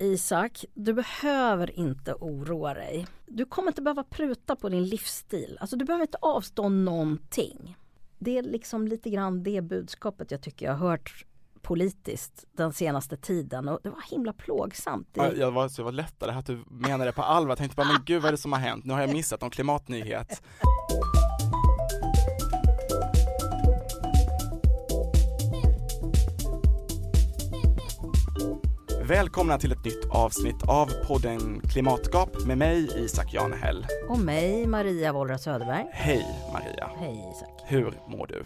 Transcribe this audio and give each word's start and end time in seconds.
Isak, 0.00 0.64
du 0.74 0.94
behöver 0.94 1.78
inte 1.78 2.14
oroa 2.14 2.74
dig. 2.74 3.06
Du 3.26 3.44
kommer 3.44 3.68
inte 3.68 3.82
behöva 3.82 4.04
pruta 4.04 4.56
på 4.56 4.68
din 4.68 4.84
livsstil. 4.84 5.58
Alltså 5.60 5.76
du 5.76 5.84
behöver 5.84 6.02
inte 6.02 6.18
avstå 6.22 6.68
någonting. 6.68 7.76
Det 8.18 8.38
är 8.38 8.42
liksom 8.42 8.88
lite 8.88 9.10
grann 9.10 9.42
det 9.42 9.60
budskapet 9.60 10.30
jag 10.30 10.42
tycker 10.42 10.66
jag 10.66 10.72
har 10.72 10.88
hört 10.88 11.24
politiskt 11.62 12.44
den 12.52 12.72
senaste 12.72 13.16
tiden 13.16 13.68
och 13.68 13.80
det 13.82 13.90
var 13.90 14.10
himla 14.10 14.32
plågsamt. 14.32 15.08
Ja, 15.12 15.32
jag 15.32 15.50
var, 15.50 15.68
så 15.68 15.80
jag 15.80 15.84
var 15.84 15.92
lättare 15.92 16.32
att 16.32 16.46
du 16.46 16.64
menade 16.70 17.04
det 17.04 17.12
på 17.12 17.22
allvar. 17.22 17.50
Jag 17.50 17.58
tänkte 17.58 17.76
bara, 17.76 17.86
men 17.86 18.02
gud 18.04 18.22
vad 18.22 18.28
är 18.28 18.32
det 18.32 18.38
som 18.38 18.52
har 18.52 18.60
hänt? 18.60 18.84
Nu 18.84 18.92
har 18.92 19.00
jag 19.00 19.12
missat 19.12 19.40
någon 19.40 19.50
klimatnyhet. 19.50 20.42
Välkomna 29.08 29.58
till 29.58 29.72
ett 29.72 29.84
nytt 29.84 30.10
avsnitt 30.10 30.62
av 30.68 30.86
podden 31.06 31.60
Klimatgap 31.60 32.46
med 32.46 32.58
mig 32.58 33.04
Isak 33.04 33.34
Janehäll. 33.34 33.86
Och 34.08 34.18
mig 34.18 34.66
Maria 34.66 35.12
Wollra 35.12 35.38
Söderberg. 35.38 35.86
Hej 35.92 36.26
Maria. 36.52 36.90
Hej 36.96 37.32
Isak. 37.32 37.62
Hur 37.66 37.94
mår 38.08 38.26
du? 38.26 38.44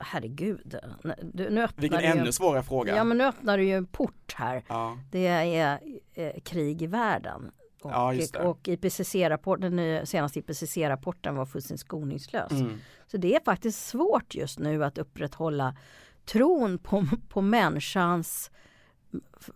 Herregud. 0.00 0.76
Du, 1.22 1.50
nu 1.50 1.66
Vilken 1.76 2.00
du 2.00 2.06
ännu 2.06 2.24
ju, 2.24 2.32
svårare 2.32 2.62
fråga. 2.62 2.96
Ja 2.96 3.04
men 3.04 3.18
nu 3.18 3.24
öppnar 3.24 3.58
du 3.58 3.64
ju 3.64 3.76
en 3.76 3.86
port 3.86 4.34
här. 4.36 4.64
Ja. 4.68 4.98
Det 5.10 5.26
är 5.26 5.80
eh, 6.14 6.40
krig 6.44 6.82
i 6.82 6.86
världen. 6.86 7.50
Och, 7.82 7.90
Ja, 7.90 8.14
och 8.40 8.68
IPCC-rapporten, 8.68 9.76
den 9.76 10.06
senaste 10.06 10.38
IPCC-rapporten 10.38 11.36
var 11.36 11.46
fullständigt 11.46 11.80
skoningslös. 11.80 12.52
Mm. 12.52 12.78
Så 13.06 13.16
det 13.16 13.34
är 13.34 13.40
faktiskt 13.44 13.86
svårt 13.86 14.34
just 14.34 14.58
nu 14.58 14.84
att 14.84 14.98
upprätthålla 14.98 15.76
tron 16.24 16.78
på, 16.78 17.06
på 17.28 17.40
människans 17.40 18.50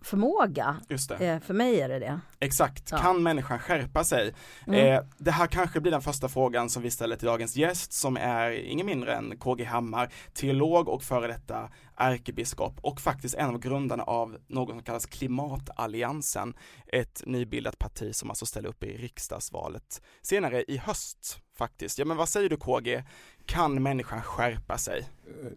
förmåga. 0.01 0.77
Just 0.89 1.09
det. 1.09 1.15
Eh, 1.27 1.39
för 1.39 1.53
mig 1.53 1.81
är 1.81 1.89
det 1.89 1.99
det. 1.99 2.19
Exakt, 2.39 2.91
Ja. 2.91 2.97
kan 2.97 3.23
människan 3.23 3.59
skärpa 3.59 4.03
sig? 4.03 4.33
Mm. 4.67 4.93
Eh, 4.93 5.01
det 5.17 5.31
här 5.31 5.47
kanske 5.47 5.79
blir 5.79 5.91
den 5.91 6.01
första 6.01 6.29
frågan 6.29 6.69
som 6.69 6.83
vi 6.83 6.91
ställer 6.91 7.15
till 7.15 7.27
dagens 7.27 7.55
gäst 7.55 7.93
som 7.93 8.17
är 8.17 8.51
ingen 8.51 8.85
mindre 8.85 9.15
än 9.15 9.37
KG 9.37 9.63
Hammar, 9.63 10.13
teolog 10.33 10.87
och 10.89 11.03
före 11.03 11.27
detta 11.27 11.69
ärkebiskop 11.95 12.73
och 12.81 13.01
faktiskt 13.01 13.35
en 13.35 13.49
av 13.49 13.59
grundarna 13.59 14.03
av 14.03 14.37
något 14.47 14.69
som 14.69 14.83
kallas 14.83 15.05
Klimatalliansen, 15.05 16.53
ett 16.87 17.23
nybildat 17.25 17.79
parti 17.79 18.15
som 18.15 18.29
alltså 18.29 18.45
ställer 18.45 18.69
upp 18.69 18.83
i 18.83 18.97
riksdagsvalet 18.97 20.01
senare 20.21 20.63
i 20.67 20.77
höst 20.77 21.39
faktiskt. 21.57 21.99
Ja 21.99 22.05
men 22.05 22.17
vad 22.17 22.29
säger 22.29 22.49
du 22.49 22.57
KG, 22.57 23.03
kan 23.45 23.83
människan 23.83 24.21
skärpa 24.21 24.77
sig? 24.77 25.09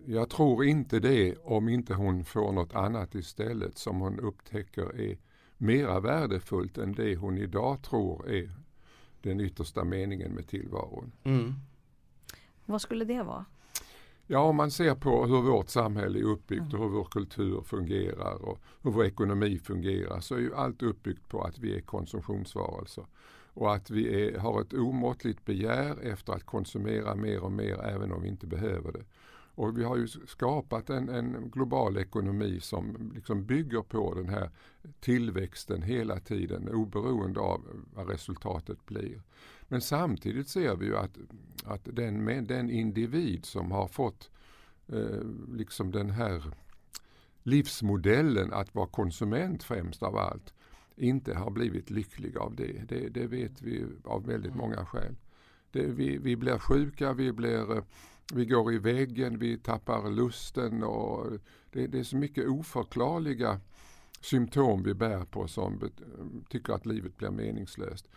Jag 0.06 0.30
tror 0.30 0.64
inte 0.64 1.00
det 1.00 1.36
om 1.44 1.68
inte 1.68 1.94
hon 1.94 2.24
får 2.24 2.52
något 2.52 2.74
annat 2.74 3.14
istället 3.14 3.78
som 3.78 4.00
hon 4.00 4.19
upptäcker 4.20 5.00
är 5.00 5.18
mera 5.56 6.00
värdefullt 6.00 6.78
än 6.78 6.92
det 6.92 7.16
hon 7.16 7.38
idag 7.38 7.82
tror 7.82 8.30
är 8.30 8.50
den 9.22 9.40
yttersta 9.40 9.84
meningen 9.84 10.32
med 10.32 10.46
tillvaron. 10.48 11.12
Mm. 11.24 11.54
Vad 12.64 12.80
skulle 12.80 13.04
det 13.04 13.22
vara? 13.22 13.44
Ja, 14.26 14.40
om 14.40 14.56
man 14.56 14.70
ser 14.70 14.94
på 14.94 15.26
hur 15.26 15.42
vårt 15.42 15.68
samhälle 15.68 16.18
är 16.18 16.24
uppbyggt 16.24 16.74
och 16.74 16.80
hur 16.80 16.88
vår 16.88 17.04
kultur 17.04 17.62
fungerar 17.62 18.44
och 18.44 18.60
hur 18.82 18.90
vår 18.90 19.04
ekonomi 19.04 19.58
fungerar 19.58 20.20
så 20.20 20.34
är 20.34 20.38
ju 20.38 20.54
allt 20.54 20.82
uppbyggt 20.82 21.28
på 21.28 21.42
att 21.42 21.58
vi 21.58 21.76
är 21.76 21.80
konsumtionsvarelser. 21.80 23.04
Och 23.52 23.74
att 23.74 23.90
vi 23.90 24.24
är, 24.24 24.38
har 24.38 24.60
ett 24.60 24.72
omåttligt 24.72 25.44
begär 25.44 25.96
efter 26.02 26.32
att 26.32 26.44
konsumera 26.44 27.14
mer 27.14 27.40
och 27.40 27.52
mer 27.52 27.84
även 27.84 28.12
om 28.12 28.22
vi 28.22 28.28
inte 28.28 28.46
behöver 28.46 28.92
det. 28.92 29.04
Och 29.60 29.78
vi 29.78 29.84
har 29.84 29.96
ju 29.96 30.06
skapat 30.26 30.90
en, 30.90 31.08
en 31.08 31.50
global 31.50 31.96
ekonomi 31.96 32.60
som 32.60 33.12
liksom 33.14 33.46
bygger 33.46 33.82
på 33.82 34.14
den 34.14 34.28
här 34.28 34.50
tillväxten 35.00 35.82
hela 35.82 36.20
tiden 36.20 36.68
oberoende 36.68 37.40
av 37.40 37.84
vad 37.94 38.08
resultatet 38.08 38.86
blir. 38.86 39.22
Men 39.68 39.80
samtidigt 39.80 40.48
ser 40.48 40.76
vi 40.76 40.86
ju 40.86 40.96
att, 40.96 41.18
att 41.64 41.80
den, 41.84 42.46
den 42.46 42.70
individ 42.70 43.44
som 43.44 43.70
har 43.70 43.88
fått 43.88 44.30
eh, 44.88 45.24
liksom 45.52 45.92
den 45.92 46.10
här 46.10 46.54
livsmodellen 47.42 48.52
att 48.52 48.74
vara 48.74 48.86
konsument 48.86 49.62
främst 49.62 50.02
av 50.02 50.16
allt 50.16 50.54
inte 50.96 51.34
har 51.34 51.50
blivit 51.50 51.90
lycklig 51.90 52.36
av 52.36 52.54
det. 52.56 52.88
Det, 52.88 53.08
det 53.08 53.26
vet 53.26 53.62
vi 53.62 53.86
av 54.04 54.26
väldigt 54.26 54.54
många 54.54 54.86
skäl. 54.86 55.16
Det, 55.72 55.86
vi, 55.86 56.18
vi 56.18 56.36
blir 56.36 56.58
sjuka, 56.58 57.12
vi, 57.12 57.32
blir, 57.32 57.76
eh, 57.76 57.82
vi 58.34 58.44
går 58.44 58.72
i 58.72 58.78
väggen, 58.78 59.38
vi 59.38 59.58
tappar 59.58 60.10
lusten 60.10 60.82
och 60.82 61.26
det, 61.70 61.86
det 61.86 61.98
är 61.98 62.04
så 62.04 62.16
mycket 62.16 62.48
oförklarliga 62.48 63.60
symptom 64.20 64.82
vi 64.82 64.94
bär 64.94 65.24
på 65.24 65.48
som 65.48 65.90
tycker 66.48 66.72
att 66.72 66.86
livet 66.86 67.16
blir 67.16 67.30
meningslöst. 67.30 68.08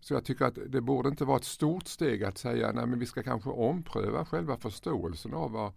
Så 0.00 0.14
jag 0.14 0.24
tycker 0.24 0.44
att 0.44 0.58
det 0.66 0.80
borde 0.80 1.08
inte 1.08 1.24
vara 1.24 1.36
ett 1.36 1.44
stort 1.44 1.88
steg 1.88 2.24
att 2.24 2.38
säga 2.38 2.72
nej 2.72 2.86
men 2.86 2.98
vi 2.98 3.06
ska 3.06 3.22
kanske 3.22 3.50
ompröva 3.50 4.24
själva 4.24 4.56
förståelsen 4.56 5.34
av 5.34 5.50
vad, 5.50 5.72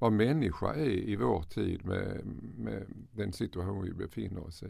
vad 0.00 0.12
människa 0.12 0.74
är 0.74 0.90
i 0.90 1.16
vår 1.16 1.42
tid 1.42 1.84
med, 1.84 2.20
med 2.56 2.86
den 3.12 3.32
situation 3.32 3.82
vi 3.82 3.92
befinner 3.92 4.46
oss 4.46 4.62
i. 4.62 4.66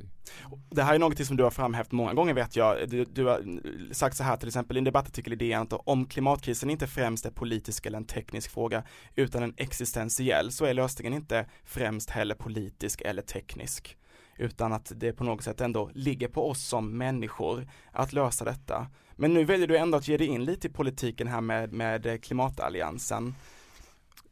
Det 0.71 0.83
här 0.83 0.95
är 0.95 0.99
något 0.99 1.27
som 1.27 1.37
du 1.37 1.43
har 1.43 1.51
framhävt 1.51 1.93
många 1.93 2.15
gånger 2.15 2.35
vet 2.35 2.57
jag. 2.57 2.89
Du, 2.89 3.05
du 3.05 3.25
har 3.25 3.61
sagt 3.93 4.17
så 4.17 4.25
här 4.25 4.37
till 4.37 4.49
exempel 4.49 4.77
i 4.77 4.79
en 4.79 4.85
debattartikel 4.85 5.33
i 5.33 5.37
DN 5.37 5.63
att 5.63 5.73
om 5.73 6.07
klimatkrisen 6.07 6.71
inte 6.71 6.87
främst 6.87 7.27
är 7.27 7.31
politisk 7.31 7.87
eller 7.87 7.99
en 7.99 8.05
teknisk 8.05 8.51
fråga 8.51 8.85
utan 9.15 9.43
en 9.43 9.55
existentiell 9.57 10.53
så 10.53 10.65
är 10.65 10.75
lösningen 10.75 11.15
inte 11.15 11.47
främst 11.65 12.11
heller 12.11 12.35
politisk 12.35 13.01
eller 13.01 13.23
teknisk 13.23 13.97
utan 14.37 14.73
att 14.73 14.93
det 14.97 15.13
på 15.13 15.25
något 15.25 15.45
sätt 15.45 15.61
ändå 15.61 15.91
ligger 15.95 16.29
på 16.29 16.49
oss 16.51 16.65
som 16.65 16.99
människor 16.99 17.69
att 17.93 18.13
lösa 18.13 18.45
detta. 18.45 18.87
Men 19.17 19.35
nu 19.35 19.45
väljer 19.45 19.67
du 19.67 19.77
ändå 19.77 19.99
att 19.99 20.09
ge 20.09 20.17
dig 20.17 20.27
in 20.27 20.45
lite 20.45 20.67
i 20.67 20.71
politiken 20.71 21.29
här 21.29 21.41
med, 21.41 21.73
med 21.73 22.23
klimatalliansen. 22.25 23.35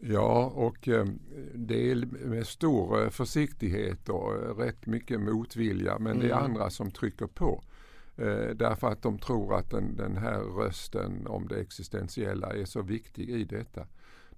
Ja, 0.01 0.53
och 0.55 0.89
eh, 0.89 1.07
det 1.55 1.91
är 1.91 2.07
med 2.27 2.47
stor 2.47 3.03
eh, 3.03 3.11
försiktighet 3.11 4.09
och 4.09 4.35
eh, 4.35 4.55
rätt 4.57 4.87
mycket 4.87 5.21
motvilja 5.21 5.99
men 5.99 6.19
det 6.19 6.27
är 6.27 6.31
Mm. 6.33 6.45
andra 6.45 6.71
som 6.71 6.91
trycker 6.91 7.27
på. 7.27 7.63
Därför 8.55 8.89
att 8.89 9.03
de 9.03 9.19
tror 9.19 9.55
att 9.59 9.71
den, 9.71 9.97
den 9.97 10.17
här 10.17 10.41
rösten 10.41 11.27
om 11.27 11.49
det 11.49 11.61
existentiella 11.61 12.53
är 12.53 12.65
så 12.65 12.83
viktig 12.83 13.31
i 13.31 13.45
detta. 13.45 13.87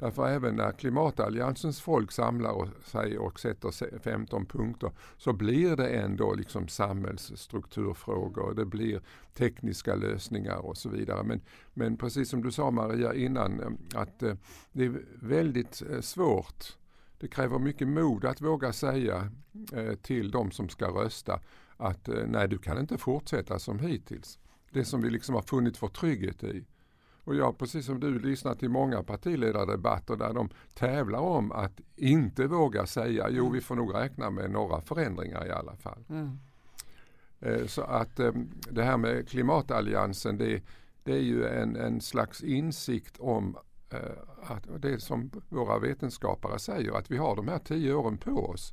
Därför 0.00 0.28
även 0.28 0.56
när 0.56 0.72
klimatalliansens 0.72 1.80
folk 1.80 2.12
samlar 2.12 2.68
sig 2.84 3.18
och 3.18 3.40
sätter 3.40 3.98
15 3.98 4.46
punkter 4.46 4.90
så 5.16 5.32
blir 5.32 5.76
det 5.76 5.88
ändå 5.88 6.34
liksom 6.34 6.68
samhällsstrukturfrågor, 6.68 8.54
det 8.54 8.64
blir 8.64 9.00
tekniska 9.34 9.94
lösningar 9.94 10.56
och 10.56 10.76
så 10.76 10.88
vidare. 10.88 11.22
Men, 11.22 11.40
men 11.74 11.96
precis 11.96 12.28
som 12.30 12.42
du 12.42 12.52
sa 12.52 12.70
Maria 12.70 13.14
innan 13.14 13.60
eh, 13.60 14.00
att 14.00 14.22
eh, 14.22 14.34
det 14.72 14.84
är 14.84 15.02
väldigt 15.14 15.82
eh, 15.90 16.00
svårt. 16.00 16.76
Det 17.18 17.28
kräver 17.28 17.58
mycket 17.58 17.88
mod 17.88 18.24
att 18.24 18.40
våga 18.40 18.72
säga 18.72 19.30
eh, 19.72 19.94
till 19.94 20.30
de 20.30 20.50
som 20.50 20.68
ska 20.68 20.86
rösta 20.86 21.40
att 21.76 22.08
eh, 22.08 22.26
nej 22.26 22.48
du 22.48 22.58
kan 22.58 22.78
inte 22.78 22.98
fortsätta 22.98 23.58
som 23.58 23.78
hittills. 23.78 24.38
Det 24.70 24.84
som 24.84 25.02
vi 25.02 25.10
liksom 25.10 25.34
har 25.34 25.42
funnit 25.42 25.82
vår 25.82 25.88
trygghet 25.88 26.44
i. 26.44 26.66
Och 27.30 27.36
jag, 27.36 27.58
precis 27.58 27.86
som 27.86 28.00
du, 28.00 28.18
lyssnar 28.18 28.54
till 28.54 28.68
många 28.68 29.02
partiledardebatter 29.02 30.16
där 30.16 30.32
de 30.32 30.48
tävlar 30.74 31.18
om 31.18 31.52
att 31.52 31.80
inte 31.96 32.46
våga 32.46 32.86
säga 32.86 33.28
jo 33.30 33.50
vi 33.50 33.60
får 33.60 33.76
nog 33.76 33.94
räkna 33.94 34.30
med 34.30 34.50
några 34.50 34.80
förändringar 34.80 35.46
i 35.46 35.50
alla 35.50 35.76
fall. 35.76 36.04
Mm. 36.08 36.38
Eh, 37.40 37.66
Så 37.66 37.82
att 37.82 38.20
eh, 38.20 38.32
det 38.70 38.82
här 38.82 38.96
med 38.96 39.28
klimatalliansen 39.28 40.38
det, 40.38 40.62
det 41.04 41.12
är 41.12 41.22
ju 41.22 41.46
en, 41.46 41.76
en 41.76 42.00
slags 42.00 42.42
insikt 42.42 43.16
om 43.18 43.56
eh, 43.90 43.98
att 44.42 44.82
det 44.82 45.00
som 45.00 45.30
våra 45.48 45.78
vetenskapare 45.78 46.58
säger 46.58 46.92
att 46.92 47.10
vi 47.10 47.16
har 47.16 47.36
de 47.36 47.48
här 47.48 47.58
tio 47.58 47.94
åren 47.94 48.18
på 48.18 48.30
oss. 48.30 48.72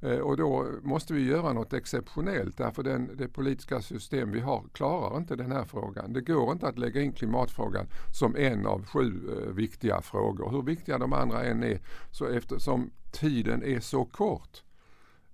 Eh, 0.00 0.18
och 0.18 0.36
då 0.36 0.66
måste 0.82 1.14
vi 1.14 1.24
göra 1.24 1.52
något 1.52 1.72
exceptionellt 1.72 2.56
därför 2.56 2.82
den, 2.82 3.16
det 3.16 3.28
politiska 3.28 3.82
system 3.82 4.32
vi 4.32 4.40
har 4.40 4.64
klarar 4.72 5.16
inte 5.16 5.36
den 5.36 5.52
här 5.52 5.64
frågan. 5.64 6.12
Det 6.12 6.20
går 6.20 6.52
inte 6.52 6.68
att 6.68 6.78
lägga 6.78 7.02
in 7.02 7.12
klimatfrågan 7.12 7.86
som 8.18 8.36
en 8.36 8.66
av 8.66 8.86
sju 8.86 9.20
eh, 9.28 9.52
viktiga 9.52 10.00
frågor. 10.00 10.50
Hur 10.50 10.62
viktiga 10.62 10.98
de 10.98 11.12
andra 11.12 11.44
än 11.44 11.62
är 11.62 11.80
så 12.10 12.26
eftersom 12.26 12.90
tiden 13.12 13.62
är 13.62 13.80
så 13.80 14.04
kort 14.04 14.62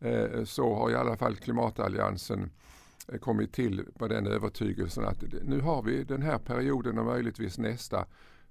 eh, 0.00 0.44
så 0.44 0.74
har 0.74 0.90
i 0.90 0.94
alla 0.94 1.16
fall 1.16 1.36
klimatalliansen 1.36 2.50
eh, 3.08 3.18
kommit 3.18 3.52
till 3.52 3.84
på 3.98 4.08
den 4.08 4.26
övertygelsen 4.26 5.04
att 5.04 5.24
nu 5.42 5.60
har 5.60 5.82
vi 5.82 6.04
den 6.04 6.22
här 6.22 6.38
perioden 6.38 6.98
och 6.98 7.04
möjligtvis 7.04 7.58
nästa 7.58 8.06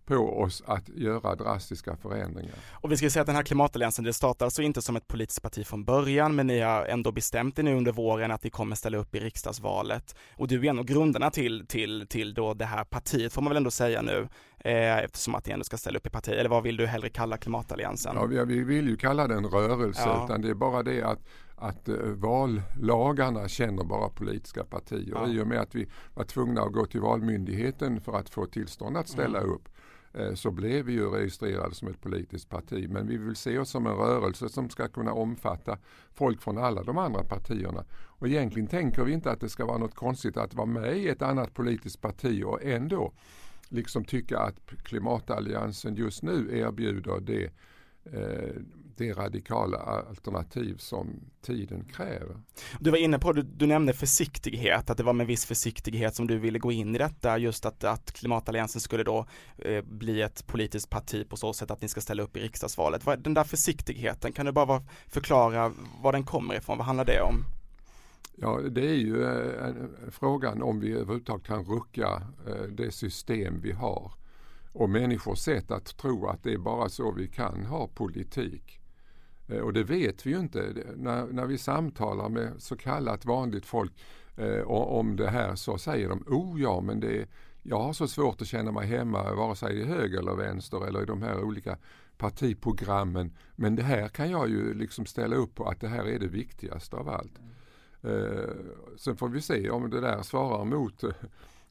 på 0.05 0.41
oss 0.41 0.63
att 0.65 0.89
göra 0.89 1.35
drastiska 1.35 1.95
förändringar. 1.95 2.55
Och 2.71 2.91
vi 2.91 2.97
ska 2.97 3.09
säga 3.09 3.21
att 3.21 3.27
den 3.27 3.35
här 3.35 3.43
klimatalliansen, 3.43 4.05
det 4.05 4.13
startar 4.13 4.45
alltså 4.45 4.61
inte 4.61 4.81
som 4.81 4.95
ett 4.95 5.07
politiskt 5.07 5.41
parti 5.41 5.65
från 5.65 5.85
början, 5.85 6.35
men 6.35 6.47
ni 6.47 6.59
har 6.59 6.85
ändå 6.85 7.11
bestämt 7.11 7.59
er 7.59 7.63
nu 7.63 7.75
under 7.75 7.91
våren 7.91 8.31
att 8.31 8.43
ni 8.43 8.49
kommer 8.49 8.75
ställa 8.75 8.97
upp 8.97 9.15
i 9.15 9.19
riksdagsvalet. 9.19 10.15
Och 10.37 10.47
du 10.47 10.65
är 10.65 10.69
en 10.69 10.79
av 10.79 10.85
grundarna 10.85 11.31
till, 11.31 11.67
till, 11.67 12.07
till 12.07 12.33
då 12.33 12.53
det 12.53 12.65
här 12.65 12.83
partiet, 12.83 13.33
får 13.33 13.41
man 13.41 13.49
väl 13.49 13.57
ändå 13.57 13.71
säga 13.71 14.01
nu, 14.01 14.27
eh, 14.59 14.97
eftersom 14.97 15.35
att 15.35 15.45
ni 15.45 15.53
ändå 15.53 15.63
ska 15.63 15.77
ställa 15.77 15.97
upp 15.97 16.07
i 16.07 16.09
parti, 16.09 16.29
eller 16.29 16.49
vad 16.49 16.63
vill 16.63 16.77
du 16.77 16.87
hellre 16.87 17.09
kalla 17.09 17.37
klimatalliansen? 17.37 18.15
Ja, 18.15 18.25
vi, 18.25 18.45
vi 18.45 18.63
vill 18.63 18.87
ju 18.87 18.97
kalla 18.97 19.27
det 19.27 19.35
en 19.35 19.45
rörelse 19.45 20.01
Ja. 20.05 20.25
utan 20.25 20.41
det 20.41 20.49
är 20.49 20.53
bara 20.53 20.83
det 20.83 21.03
att, 21.03 21.19
att 21.55 21.89
eh, 21.89 21.95
vallagarna 21.95 23.47
känner 23.47 23.83
bara 23.83 24.09
politiska 24.09 24.63
partier. 24.63 25.13
Ja. 25.15 25.27
I 25.27 25.41
och 25.41 25.47
med 25.47 25.59
att 25.59 25.75
vi 25.75 25.87
var 26.13 26.23
tvungna 26.23 26.61
att 26.61 26.73
gå 26.73 26.85
till 26.85 27.01
Valmyndigheten 27.01 28.01
för 28.01 28.17
att 28.17 28.29
få 28.29 28.45
tillstånd 28.45 28.97
att 28.97 29.09
ställa 29.09 29.39
mm. 29.39 29.51
upp 29.51 29.69
Eh, 30.13 30.33
så 30.33 30.51
blev 30.51 30.85
vi 30.85 30.93
ju 30.93 31.09
registrerade 31.09 31.75
som 31.75 31.87
ett 31.87 32.01
politiskt 32.01 32.49
parti. 32.49 32.89
Men 32.89 33.07
vi 33.07 33.17
vill 33.17 33.35
se 33.35 33.57
oss 33.57 33.69
som 33.69 33.87
en 33.87 33.95
rörelse 33.95 34.49
som 34.49 34.69
ska 34.69 34.87
kunna 34.87 35.13
omfatta 35.13 35.77
folk 36.13 36.41
från 36.41 36.57
alla 36.57 36.83
de 36.83 36.97
andra 36.97 37.23
partierna. 37.23 37.85
Och 37.91 38.27
egentligen 38.27 38.67
tänker 38.67 39.03
vi 39.03 39.13
inte 39.13 39.31
att 39.31 39.39
det 39.39 39.49
ska 39.49 39.65
vara 39.65 39.77
något 39.77 39.95
konstigt 39.95 40.37
att 40.37 40.53
vara 40.53 40.67
med 40.67 40.97
i 40.97 41.07
ett 41.07 41.21
annat 41.21 41.53
politiskt 41.53 42.01
parti 42.01 42.43
och 42.45 42.63
ändå 42.63 43.13
liksom 43.69 44.05
tycka 44.05 44.39
att 44.39 44.67
klimatalliansen 44.83 45.95
just 45.95 46.23
nu 46.23 46.59
erbjuder 46.59 47.19
det, 47.19 47.51
eh, 48.03 48.55
det 49.01 49.13
radikala 49.13 49.77
alternativ 49.77 50.77
som 50.77 51.07
tiden 51.41 51.85
kräver. 51.85 52.35
Du 52.79 52.91
var 52.91 52.97
inne 52.97 53.19
på, 53.19 53.33
du, 53.33 53.41
du 53.41 53.67
nämnde 53.67 53.93
försiktighet, 53.93 54.89
att 54.89 54.97
det 54.97 55.03
var 55.03 55.13
med 55.13 55.27
viss 55.27 55.45
försiktighet 55.45 56.15
som 56.15 56.27
du 56.27 56.37
ville 56.37 56.59
gå 56.59 56.71
in 56.71 56.95
i 56.95 56.97
detta, 56.97 57.37
just 57.37 57.65
att, 57.65 57.83
att 57.83 58.11
klimatalliansen 58.11 58.81
skulle 58.81 59.03
då 59.03 59.25
eh, 59.57 59.83
bli 59.83 60.21
ett 60.21 60.47
politiskt 60.47 60.89
parti 60.89 61.29
på 61.29 61.37
så 61.37 61.53
sätt 61.53 61.71
att 61.71 61.81
ni 61.81 61.87
ska 61.87 62.01
ställa 62.01 62.23
upp 62.23 62.37
i 62.37 62.39
riksdagsvalet. 62.39 63.23
Den 63.23 63.33
där 63.33 63.43
försiktigheten, 63.43 64.31
kan 64.31 64.45
du 64.45 64.51
bara 64.51 64.83
förklara 65.07 65.73
var 66.01 66.11
den 66.11 66.23
kommer 66.23 66.55
ifrån, 66.55 66.77
vad 66.77 66.87
handlar 66.87 67.05
det 67.05 67.21
om? 67.21 67.45
Ja, 68.35 68.59
det 68.71 68.89
är 68.89 68.95
ju 68.95 69.23
eh, 69.23 69.73
frågan 70.09 70.61
om 70.61 70.79
vi 70.79 70.93
överhuvudtaget 70.93 71.47
kan 71.47 71.65
rucka 71.65 72.21
eh, 72.47 72.63
det 72.63 72.91
system 72.91 73.61
vi 73.61 73.71
har. 73.71 74.11
Och 74.73 74.89
människors 74.89 75.39
sätt 75.39 75.71
att 75.71 75.97
tro 75.97 76.27
att 76.27 76.43
det 76.43 76.53
är 76.53 76.57
bara 76.57 76.89
så 76.89 77.11
vi 77.11 77.27
kan 77.27 77.65
ha 77.65 77.87
politik. 77.87 78.80
Eh, 79.51 79.59
och 79.59 79.73
det 79.73 79.83
vet 79.83 80.25
vi 80.25 80.29
ju 80.31 80.39
inte. 80.39 80.73
När, 80.95 81.25
när 81.25 81.45
vi 81.45 81.57
samtalar 81.57 82.29
med 82.29 82.53
så 82.57 82.77
kallat 82.77 83.25
vanligt 83.25 83.65
folk 83.65 83.91
eh, 84.37 84.61
om 84.67 85.15
det 85.15 85.29
här 85.29 85.55
så 85.55 85.77
säger 85.77 86.09
de 86.09 86.23
oh 86.27 86.61
ja 86.61 86.81
men 86.81 86.99
det 86.99 87.27
jag 87.63 87.79
har 87.79 87.93
så 87.93 88.07
svårt 88.07 88.41
att 88.41 88.47
känna 88.47 88.71
mig 88.71 88.87
hemma 88.87 89.33
vare 89.33 89.55
sig 89.55 89.79
i 89.79 89.85
höger 89.85 90.19
eller 90.19 90.35
vänster 90.35 90.87
eller 90.87 91.03
i 91.03 91.05
de 91.05 91.21
här 91.21 91.43
olika 91.43 91.77
partiprogrammen. 92.17 93.37
Men 93.55 93.75
det 93.75 93.83
här 93.83 94.07
kan 94.07 94.31
jag 94.31 94.49
ju 94.49 94.73
liksom 94.73 95.05
ställa 95.05 95.35
upp 95.35 95.55
på 95.55 95.65
att 95.65 95.79
det 95.79 95.87
här 95.87 96.05
är 96.05 96.19
det 96.19 96.27
viktigaste 96.27 96.95
av 96.95 97.09
allt. 97.09 97.39
Eh, 98.01 98.49
sen 98.97 99.17
får 99.17 99.29
vi 99.29 99.41
se 99.41 99.69
om 99.69 99.89
det 99.89 100.01
där 100.01 100.21
svarar 100.21 100.65
mot 100.65 101.03
eh, 101.03 101.09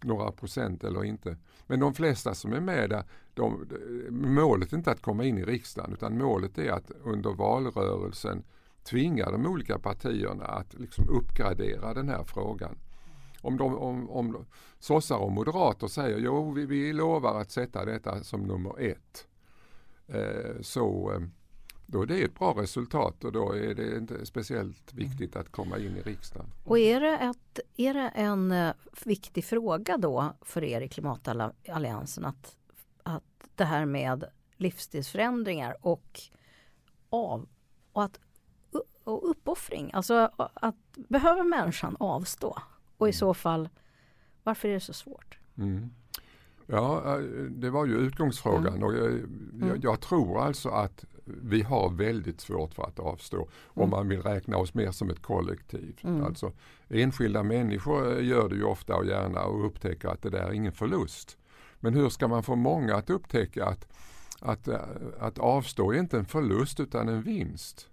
några 0.00 0.32
procent 0.32 0.84
eller 0.84 1.04
inte. 1.04 1.36
Men 1.70 1.80
de 1.80 1.94
flesta 1.94 2.34
som 2.34 2.52
är 2.52 2.60
med 2.60 2.90
där, 2.90 3.04
de, 3.34 3.66
målet 4.10 4.72
är 4.72 4.76
inte 4.76 4.90
att 4.90 5.02
komma 5.02 5.24
in 5.24 5.38
i 5.38 5.44
riksdagen 5.44 5.92
utan 5.92 6.18
målet 6.18 6.58
är 6.58 6.70
att 6.70 6.90
under 7.02 7.30
valrörelsen 7.30 8.42
tvinga 8.84 9.30
de 9.30 9.46
olika 9.46 9.78
partierna 9.78 10.44
att 10.44 10.74
liksom 10.74 11.08
uppgradera 11.08 11.94
den 11.94 12.08
här 12.08 12.24
frågan. 12.24 12.78
Om, 13.40 13.56
de, 13.56 13.78
om, 13.78 14.10
om 14.10 14.46
sossar 14.78 15.16
och 15.16 15.32
moderater 15.32 15.86
säger 15.86 16.18
jo 16.18 16.52
vi, 16.52 16.66
vi 16.66 16.92
lovar 16.92 17.40
att 17.40 17.50
sätta 17.50 17.84
detta 17.84 18.24
som 18.24 18.42
nummer 18.42 18.80
ett. 18.80 19.26
Eh, 20.06 20.60
så 20.60 21.12
eh, 21.12 21.20
då 21.90 22.02
är 22.02 22.06
det 22.06 22.22
ett 22.22 22.38
bra 22.38 22.52
resultat 22.52 23.24
och 23.24 23.32
då 23.32 23.52
är 23.52 23.74
det 23.74 23.96
inte 23.96 24.26
speciellt 24.26 24.94
viktigt 24.94 25.36
att 25.36 25.52
komma 25.52 25.78
in 25.78 25.96
i 25.96 26.02
riksdagen. 26.02 26.46
Och 26.64 26.78
är 26.78 27.00
det, 27.00 27.16
ett, 27.16 27.60
är 27.76 27.94
det 27.94 28.08
en 28.08 28.52
uh, 28.52 28.72
viktig 29.04 29.44
fråga 29.44 29.96
då 29.96 30.32
för 30.42 30.64
er 30.64 30.80
i 30.80 30.88
Klimatalliansen 30.88 32.24
att, 32.24 32.56
att 33.02 33.24
det 33.54 33.64
här 33.64 33.84
med 33.84 34.24
livsstilsförändringar 34.56 35.76
och, 35.80 36.20
av, 37.10 37.48
och, 37.92 38.04
att, 38.04 38.20
och 39.04 39.30
uppoffring, 39.30 39.90
alltså 39.92 40.30
att 40.54 40.76
behöver 41.08 41.44
människan 41.44 41.96
avstå? 42.00 42.58
Och 42.96 43.08
i 43.08 43.12
så 43.12 43.34
fall, 43.34 43.68
varför 44.42 44.68
är 44.68 44.72
det 44.72 44.80
så 44.80 44.92
svårt? 44.92 45.38
Mm. 45.58 45.90
Ja, 46.66 47.14
eh, 47.14 47.22
det 47.50 47.70
var 47.70 47.86
ju 47.86 47.94
utgångsfrågan 47.94 48.82
och 48.82 48.94
jag, 48.94 49.04
jag, 49.04 49.12
mm. 49.12 49.80
jag, 49.82 50.00
tror 50.00 50.40
alltså 50.40 50.68
att 50.68 51.04
vi 51.42 51.62
har 51.62 51.90
väldigt 51.90 52.40
svårt 52.40 52.74
för 52.74 52.82
att 52.82 52.98
avstå 52.98 53.36
mm. 53.36 53.48
om 53.74 53.90
man 53.90 54.08
vill 54.08 54.22
räkna 54.22 54.56
oss 54.56 54.74
mer 54.74 54.90
som 54.90 55.10
ett 55.10 55.22
kollektiv. 55.22 56.00
Mm. 56.02 56.24
Alltså, 56.24 56.52
enskilda 56.88 57.42
människor 57.42 58.20
gör 58.20 58.48
det 58.48 58.54
ju 58.54 58.64
ofta 58.64 58.96
och 58.96 59.06
gärna 59.06 59.42
och 59.42 59.66
upptäcker 59.66 60.08
att 60.08 60.22
det 60.22 60.30
där 60.30 60.48
är 60.48 60.52
ingen 60.52 60.72
förlust. 60.72 61.36
Men 61.80 61.94
hur 61.94 62.08
ska 62.08 62.28
man 62.28 62.42
få 62.42 62.56
många 62.56 62.94
att 62.94 63.10
upptäcka 63.10 63.64
att, 63.66 63.88
att, 64.40 64.68
eh, 64.68 64.80
att 65.18 65.38
avstå 65.38 65.92
är 65.92 65.98
inte 65.98 66.18
en 66.18 66.24
förlust 66.24 66.80
utan 66.80 67.08
en 67.08 67.22
vinst? 67.22 67.88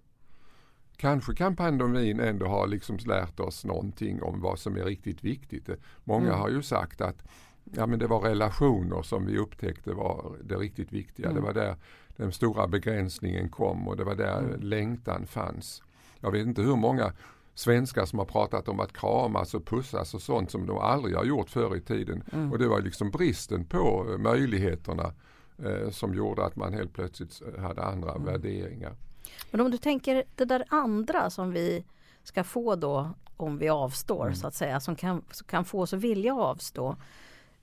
Kanske 0.96 1.34
kan 1.34 1.56
pandemin 1.56 2.20
ändå 2.20 2.46
ha 2.46 2.66
liksom 2.66 2.96
lärt 3.06 3.40
oss 3.40 3.64
någonting 3.64 4.22
om 4.22 4.40
vad 4.40 4.58
som 4.58 4.76
är 4.76 4.84
riktigt 4.84 5.24
viktigt. 5.24 5.70
Många 6.04 6.28
mm. 6.28 6.40
har 6.40 6.48
ju 6.48 6.62
sagt 6.62 7.00
att 7.00 7.24
ja, 7.72 7.86
men 7.86 7.98
det 7.98 8.06
var 8.06 8.20
relationer 8.20 9.02
som 9.02 9.26
vi 9.26 9.38
upptäckte 9.38 9.92
var 9.92 10.32
det 10.44 10.56
riktigt 10.56 10.92
viktiga. 10.92 11.26
Mm. 11.26 11.36
Det 11.36 11.46
var 11.46 11.54
där 11.54 11.76
den 12.16 12.32
stora 12.32 12.66
begränsningen 12.66 13.48
kom 13.48 13.88
och 13.88 13.96
det 13.96 14.04
var 14.04 14.14
där 14.14 14.38
mm. 14.38 14.60
längtan 14.60 15.26
fanns. 15.26 15.82
Jag 16.20 16.30
vet 16.30 16.46
inte 16.46 16.62
hur 16.62 16.76
många 16.76 17.12
svenskar 17.54 18.04
som 18.04 18.18
har 18.18 18.26
pratat 18.26 18.68
om 18.68 18.80
att 18.80 18.92
kramas 18.92 19.54
och 19.54 19.66
pussas 19.66 20.14
och 20.14 20.22
sånt 20.22 20.50
som 20.50 20.66
de 20.66 20.78
aldrig 20.78 21.16
har 21.16 21.24
gjort 21.24 21.50
förr 21.50 21.76
i 21.76 21.80
tiden. 21.80 22.22
Mm. 22.32 22.52
Och 22.52 22.58
det 22.58 22.68
var 22.68 22.80
liksom 22.80 23.10
bristen 23.10 23.64
på 23.64 24.06
eh, 24.10 24.18
möjligheterna 24.18 25.12
eh, 25.64 25.90
som 25.90 26.14
gjorde 26.14 26.44
att 26.44 26.56
man 26.56 26.72
helt 26.72 26.92
plötsligt 26.92 27.42
eh, 27.42 27.62
hade 27.62 27.82
andra 27.82 28.10
mm. 28.10 28.24
värderingar. 28.24 28.96
Men 29.50 29.60
om 29.60 29.70
du 29.70 29.78
tänker 29.78 30.24
det 30.34 30.44
där 30.44 30.64
andra 30.68 31.30
som 31.30 31.50
vi 31.50 31.84
ska 32.22 32.44
få 32.44 32.76
då 32.76 33.10
om 33.36 33.58
vi 33.58 33.68
avstår 33.68 34.24
mm. 34.24 34.34
så 34.34 34.46
att 34.46 34.54
säga, 34.54 34.80
som 34.80 34.96
kan, 34.96 35.22
som 35.30 35.46
kan 35.46 35.64
få 35.64 35.80
oss 35.80 35.92
att 35.92 36.00
vilja 36.00 36.34
avstå. 36.34 36.96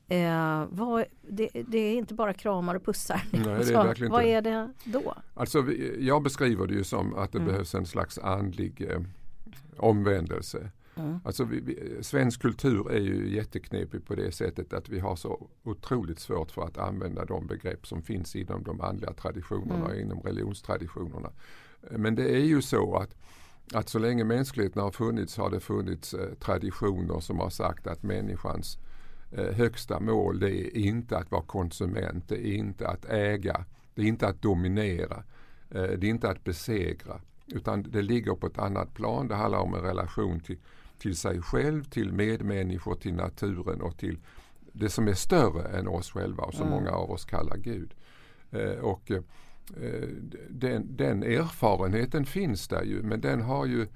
Eh, 0.07 0.65
vad, 0.69 1.05
det, 1.21 1.49
det, 1.67 1.77
är 1.77 1.97
inte 1.97 2.13
bara 2.13 2.33
kramar 2.33 2.75
och 2.75 2.85
pussar. 2.85 3.21
Nej, 3.31 3.41
det 3.43 3.49
är 3.49 3.83
verkligen 3.83 4.11
vad 4.11 4.21
inte. 4.21 4.31
är 4.31 4.41
det 4.41 4.69
då? 4.85 5.15
Alltså, 5.33 5.65
jag 5.99 6.23
beskriver 6.23 6.67
det 6.67 6.73
ju 6.73 6.83
som 6.83 7.15
att 7.15 7.31
det 7.31 7.37
mm. 7.37 7.51
behövs 7.51 7.75
en 7.75 7.85
slags 7.85 8.17
andlig 8.17 8.87
eh, 8.89 9.01
omvändelse. 9.77 10.69
Mm. 10.95 11.19
Alltså, 11.25 11.43
vi, 11.43 11.59
vi, 11.59 12.03
svensk 12.03 12.41
kultur 12.41 12.91
är 12.91 12.99
ju 12.99 13.35
jätteknepig 13.35 14.05
på 14.05 14.15
det 14.15 14.31
sättet 14.31 14.73
att 14.73 14.89
vi 14.89 14.99
har 14.99 15.15
så 15.15 15.49
otroligt 15.63 16.19
svårt 16.19 16.51
för 16.51 16.63
att 16.63 16.77
använda 16.77 17.25
de 17.25 17.47
begrepp 17.47 17.87
som 17.87 18.01
finns 18.01 18.35
inom 18.35 18.63
de 18.63 18.81
andliga 18.81 19.13
traditionerna 19.13 19.85
mm. 19.85 20.01
inom 20.01 20.21
religionstraditionerna. 20.21 21.31
Men 21.91 22.15
det 22.15 22.35
är 22.35 22.45
ju 22.45 22.61
så 22.61 22.95
att 22.95 23.15
att 23.73 23.89
så 23.89 23.99
länge 23.99 24.23
mänskligheten 24.23 24.81
har 24.81 24.91
funnits 24.91 25.37
har 25.37 25.49
det 25.49 25.59
funnits 25.59 26.13
eh, 26.13 26.33
traditioner 26.33 27.19
som 27.19 27.39
har 27.39 27.49
sagt 27.49 27.87
att 27.87 28.03
människans 28.03 28.77
högsta 29.37 29.99
mål 29.99 30.39
det 30.39 30.51
är 30.51 30.77
inte 30.77 31.17
att 31.17 31.31
vara 31.31 31.41
konsument, 31.41 32.27
det 32.27 32.47
är 32.47 32.55
inte 32.55 32.87
att 32.87 33.05
äga, 33.05 33.65
det 33.95 34.01
är 34.01 34.05
inte 34.05 34.27
att 34.27 34.41
dominera, 34.41 35.23
eh, 35.69 35.81
det 35.81 36.07
är 36.07 36.09
inte 36.09 36.29
att 36.29 36.43
besegra. 36.43 37.21
Utan 37.47 37.83
det 37.83 38.01
ligger 38.01 38.35
på 38.35 38.47
ett 38.47 38.59
annat 38.59 38.93
plan. 38.93 39.27
Det 39.27 39.35
handlar 39.35 39.59
om 39.59 39.73
en 39.73 39.81
relation 39.81 40.39
till, 40.39 40.57
till 40.97 41.15
sig 41.15 41.41
själv, 41.41 41.83
till 41.83 42.11
medmänniskor, 42.11 42.95
till 42.95 43.13
naturen 43.13 43.81
och 43.81 43.97
till 43.97 44.19
det 44.73 44.89
som 44.89 45.07
är 45.07 45.13
större 45.13 45.77
än 45.77 45.87
oss 45.87 46.11
själva 46.11 46.43
och 46.43 46.53
som 46.53 46.67
mm. 46.67 46.79
många 46.79 46.91
av 46.91 47.11
oss 47.11 47.25
kallar 47.25 47.57
Gud. 47.57 47.93
Eh, 48.51 48.79
och 48.79 49.11
den, 50.49 50.97
den, 50.97 51.23
erfarenheten 51.23 52.25
finns 52.25 52.67
där 52.67 52.83
ju 52.83 53.03
men 53.03 53.21
den 53.21 53.41
har 53.41 53.65
ju 53.65 53.87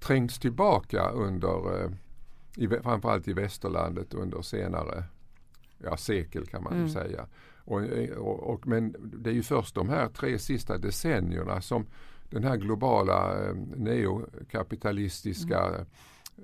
trängts 0.00 0.38
tillbaka 0.38 1.10
under 1.10 1.90
i, 2.56 2.68
framförallt 2.68 3.28
i 3.28 3.32
västerlandet 3.32 4.14
under 4.14 4.42
senare 4.42 5.04
ja, 5.78 5.96
sekel 5.96 6.46
kan 6.46 6.62
man 6.62 6.72
mm. 6.72 6.88
säga. 6.88 7.26
Och, 7.64 7.80
och, 8.16 8.40
och, 8.40 8.66
men 8.66 8.96
det 9.02 9.30
är 9.30 9.34
ju 9.34 9.42
först 9.42 9.74
de 9.74 9.88
här 9.88 10.08
tre 10.08 10.38
sista 10.38 10.78
decennierna 10.78 11.60
som 11.60 11.86
den 12.30 12.44
här 12.44 12.56
globala 12.56 13.44
eh, 13.44 13.54
neokapitalistiska 13.76 15.58
mm. 15.58 15.86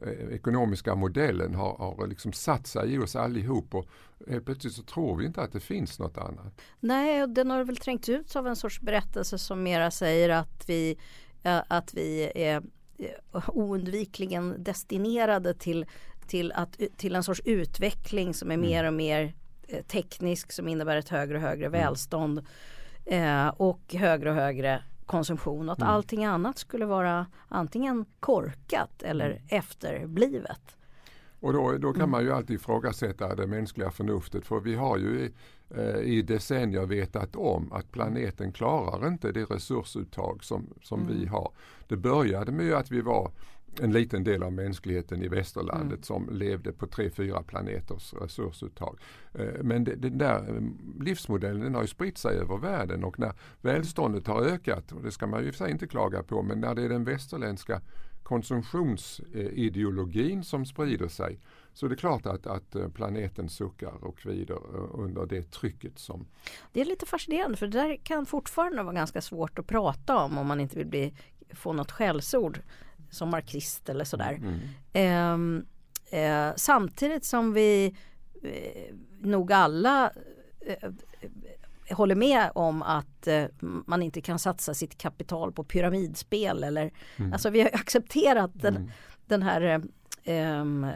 eh, 0.02 0.34
ekonomiska 0.34 0.94
modellen 0.94 1.54
har, 1.54 1.76
har 1.78 2.06
liksom 2.06 2.32
satt 2.32 2.66
sig 2.66 2.94
i 2.94 2.98
oss 2.98 3.16
allihop 3.16 3.74
och 3.74 3.86
helt 4.28 4.44
plötsligt 4.44 4.72
så 4.72 4.82
tror 4.82 5.16
vi 5.16 5.26
inte 5.26 5.42
att 5.42 5.52
det 5.52 5.60
finns 5.60 5.98
något 5.98 6.18
annat. 6.18 6.60
Nej, 6.80 7.26
den 7.26 7.50
har 7.50 7.64
väl 7.64 7.76
trängt 7.76 8.08
ut 8.08 8.36
av 8.36 8.46
en 8.46 8.56
sorts 8.56 8.80
berättelse 8.80 9.38
som 9.38 9.62
mera 9.62 9.90
säger 9.90 10.28
att 10.28 10.64
vi, 10.68 10.98
att 11.68 11.94
vi 11.94 12.32
är 12.34 12.56
Eh, 12.56 12.62
oundvikligen 13.46 14.64
destinerade 14.64 15.54
till, 15.54 15.86
till, 16.26 16.52
att, 16.52 16.80
till 16.96 17.16
en 17.16 17.22
sorts 17.22 17.40
utveckling 17.44 18.34
som 18.34 18.50
är 18.50 18.54
mm. 18.54 18.66
mer 18.70 18.84
och 18.84 18.94
mer 18.94 19.34
eh, 19.68 19.84
teknisk 19.84 20.52
som 20.52 20.68
innebär 20.68 20.96
ett 20.96 21.08
högre 21.08 21.36
och 21.36 21.42
högre 21.42 21.66
mm. 21.66 21.80
välstånd 21.80 22.46
eh, 23.04 23.48
och 23.48 23.94
högre 23.94 24.30
och 24.30 24.36
högre 24.36 24.82
konsumtion 25.06 25.68
och 25.68 25.72
att 25.72 25.78
mm. 25.78 25.94
allting 25.94 26.24
annat 26.24 26.58
skulle 26.58 26.86
vara 26.86 27.26
antingen 27.48 28.04
korkat 28.20 29.02
eller 29.02 29.42
efterblivet. 29.48 30.77
Och 31.40 31.52
då, 31.52 31.78
då 31.78 31.92
kan 31.92 32.10
man 32.10 32.22
ju 32.22 32.32
alltid 32.32 32.56
ifrågasätta 32.56 33.34
det 33.34 33.46
mänskliga 33.46 33.90
förnuftet 33.90 34.46
för 34.46 34.60
vi 34.60 34.74
har 34.74 34.98
ju 34.98 35.30
eh, 35.70 36.00
i 36.00 36.22
decennier 36.22 36.86
vetat 36.86 37.36
om 37.36 37.72
att 37.72 37.92
planeten 37.92 38.52
klarar 38.52 39.08
inte 39.08 39.32
det 39.32 39.44
resursuttag 39.44 40.44
som, 40.44 40.66
som 40.82 41.00
mm. 41.00 41.18
vi 41.18 41.26
har. 41.26 41.52
Det 41.88 41.96
började 41.96 42.52
med 42.52 42.72
att 42.72 42.90
vi 42.90 43.00
var 43.00 43.30
en 43.80 43.92
liten 43.92 44.24
del 44.24 44.42
av 44.42 44.52
mänskligheten 44.52 45.22
i 45.22 45.28
västerlandet 45.28 45.92
mm. 45.92 46.02
som 46.02 46.28
levde 46.30 46.72
på 46.72 46.86
tre, 46.86 47.10
fyra 47.10 47.42
planeters 47.42 48.14
resursuttag. 48.14 48.98
Eh, 49.34 49.62
men 49.62 49.84
den 49.84 50.18
där 50.18 50.56
eh, 50.56 50.62
livsmodellen 51.04 51.62
den 51.62 51.74
har 51.74 51.82
ju 51.82 51.88
spritt 51.88 52.18
sig 52.18 52.36
över 52.36 52.56
världen 52.56 53.04
och 53.04 53.18
när 53.18 53.32
välståndet 53.60 54.26
har 54.26 54.42
ökat, 54.42 54.92
och 54.92 55.02
det 55.02 55.10
ska 55.10 55.26
man 55.26 55.44
ju 55.44 55.52
för 55.52 55.58
sig 55.58 55.70
inte 55.70 55.86
klaga 55.86 56.22
på, 56.22 56.42
men 56.42 56.60
när 56.60 56.74
det 56.74 56.82
är 56.82 56.88
den 56.88 57.04
västerländska 57.04 57.80
konsumtionsideologin 58.28 60.44
som 60.44 60.66
sprider 60.66 61.08
sig 61.08 61.40
så 61.72 61.88
det 61.88 61.94
är 61.94 61.96
klart 61.96 62.26
att, 62.26 62.46
att 62.46 62.74
eh, 62.74 62.88
planeten 62.88 63.48
suckar 63.48 64.04
och 64.04 64.18
kvider 64.18 64.58
under 64.92 65.26
det 65.26 65.50
trycket 65.50 65.98
som... 65.98 66.26
Det 66.72 66.80
är 66.80 66.84
lite 66.84 67.06
fascinerande 67.06 67.56
för 67.56 67.66
det 67.66 67.78
där 67.78 67.96
kan 67.96 68.26
fortfarande 68.26 68.82
vara 68.82 68.94
ganska 68.94 69.20
svårt 69.20 69.58
att 69.58 69.66
prata 69.66 70.16
om 70.16 70.38
om 70.38 70.46
man 70.46 70.60
inte 70.60 70.78
vill 70.78 70.86
bli, 70.86 71.14
få 71.50 71.72
något 71.72 71.90
skällsord 71.90 72.60
som 73.10 73.30
marxist 73.30 73.88
eller 73.88 74.04
sådär. 74.04 74.40
Mm. 74.92 75.64
Eh, 76.12 76.20
eh, 76.20 76.52
samtidigt 76.56 77.24
som 77.24 77.52
vi 77.52 77.96
eh, 78.42 78.94
nog 79.20 79.52
alla 79.52 80.12
eh, 80.60 80.90
håller 81.90 82.14
med 82.14 82.50
om 82.54 82.82
att 82.82 83.26
eh, 83.26 83.44
man 83.60 84.02
inte 84.02 84.20
kan 84.20 84.38
satsa 84.38 84.74
sitt 84.74 84.98
kapital 84.98 85.52
på 85.52 85.64
pyramidspel 85.64 86.64
eller 86.64 86.90
mm. 87.16 87.32
alltså 87.32 87.50
vi 87.50 87.60
har 87.60 87.70
accepterat 87.72 88.50
den, 88.54 88.76
mm. 88.76 88.90
den 89.26 89.42
här 89.42 89.82
um, 90.26 90.86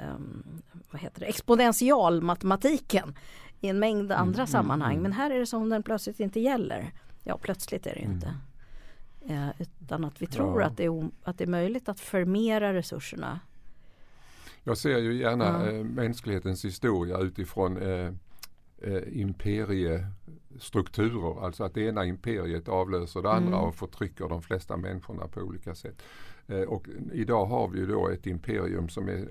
vad 0.91 1.01
heter 1.01 1.21
det, 1.21 1.27
exponentialmatematiken 1.27 3.15
i 3.61 3.69
en 3.69 3.79
mängd 3.79 4.13
mm, 4.13 4.23
andra 4.23 4.43
mm, 4.43 4.47
sammanhang. 4.47 4.93
Mm. 4.93 5.03
Men 5.03 5.13
här 5.13 5.31
är 5.31 5.39
det 5.39 5.47
som 5.47 5.69
den 5.69 5.83
plötsligt 5.83 6.21
inte 6.21 6.41
gäller. 6.41 6.93
Ja, 7.25 7.39
plötsligt 7.39 7.87
är 7.87 7.95
det 7.95 8.01
inte. 8.01 8.35
Mm. 9.27 9.49
Eh, 9.49 9.55
utan 9.59 10.05
att 10.05 10.23
vi 10.23 10.27
tror 10.27 10.61
ja. 10.61 10.67
att, 10.67 10.77
det 10.77 10.85
är, 10.85 11.11
att 11.23 11.39
det 11.39 11.45
är 11.45 11.49
möjligt 11.49 11.89
att 11.89 12.01
förmera 12.01 12.75
resurserna. 12.75 13.41
Jag 14.65 14.79
ser 14.79 14.99
ju 14.99 15.15
gärna 15.15 15.45
ja. 15.45 15.71
eh, 15.71 15.85
mänsklighetens 15.85 16.65
historia 16.65 17.19
utifrån 17.19 17.77
eh, 17.77 18.13
eh, 18.85 19.21
imperiestrukturer. 19.21 21.45
Alltså 21.45 21.65
att 21.65 21.75
det 21.75 21.81
ena 21.81 22.05
imperiet 22.05 22.69
avlöser 22.69 23.23
det 23.23 23.31
andra 23.31 23.57
mm. 23.57 23.69
och 23.69 23.75
förtrycker 23.75 24.29
de 24.29 24.43
flesta 24.43 24.77
människorna 24.77 25.29
på 25.29 25.41
olika 25.41 25.75
sätt. 25.75 26.03
Eh, 26.47 26.61
och 26.61 26.89
idag 27.13 27.47
har 27.47 27.69
vi 27.69 27.79
ju 27.79 27.87
då 27.87 28.09
ett 28.09 28.27
imperium 28.27 28.89
som 28.89 29.09
är 29.09 29.19
eh, 29.19 29.27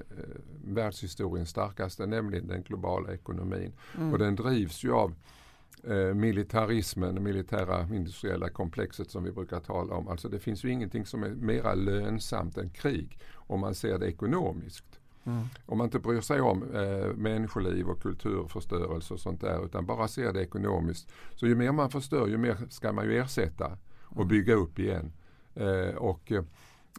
världshistoriens 0.64 1.50
starkaste, 1.50 2.06
nämligen 2.06 2.48
den 2.48 2.64
globala 2.64 3.14
ekonomin. 3.14 3.74
Mm. 3.98 4.14
Och 4.14 4.20
den 4.20 4.36
drivs 4.36 4.84
ju 4.84 4.92
av 4.92 5.14
eh, 5.84 6.14
militarismen, 6.14 7.16
det 7.16 7.22
militära 7.22 7.96
industriella 7.96 8.50
komplexet 8.50 9.12
som 9.12 9.24
vi 9.24 9.32
brukar 9.32 9.60
tala 9.60 9.96
om. 9.96 10.08
Alltså 10.08 10.30
det 10.30 10.40
finns 10.40 10.64
ju 10.64 10.70
ingenting 10.70 11.06
som 11.06 11.24
är 11.24 11.30
mera 11.30 11.74
lönsamt 11.74 12.58
än 12.58 12.70
krig 12.70 13.20
om 13.34 13.60
man 13.60 13.76
ser 13.76 14.00
det 14.00 14.08
ekonomiskt. 14.08 15.01
Mm. 15.24 15.44
Om 15.66 15.78
man 15.78 15.86
inte 15.86 16.00
bryr 16.00 16.22
sig 16.22 16.42
om 16.42 16.76
eh, 16.76 17.16
människoliv 17.16 17.90
och 17.90 18.02
kulturförstörelse 18.02 19.14
och 19.14 19.20
sånt 19.20 19.42
där 19.42 19.66
utan 19.66 19.86
bara 19.86 20.08
ser 20.08 20.34
det 20.34 20.42
ekonomiskt. 20.42 21.12
Så 21.36 21.48
ju 21.48 21.56
mer 21.56 21.72
man 21.72 21.90
förstör 21.90 22.28
ju 22.28 22.38
mer 22.38 22.58
ska 22.70 22.92
man 22.92 23.06
ju 23.06 23.18
ersätta 23.18 23.78
och 24.04 24.16
mm. 24.16 24.28
bygga 24.28 24.54
upp 24.54 24.80
igen. 24.80 25.12
Eh, 25.56 25.96
och 25.96 26.32
eh, 26.32 26.44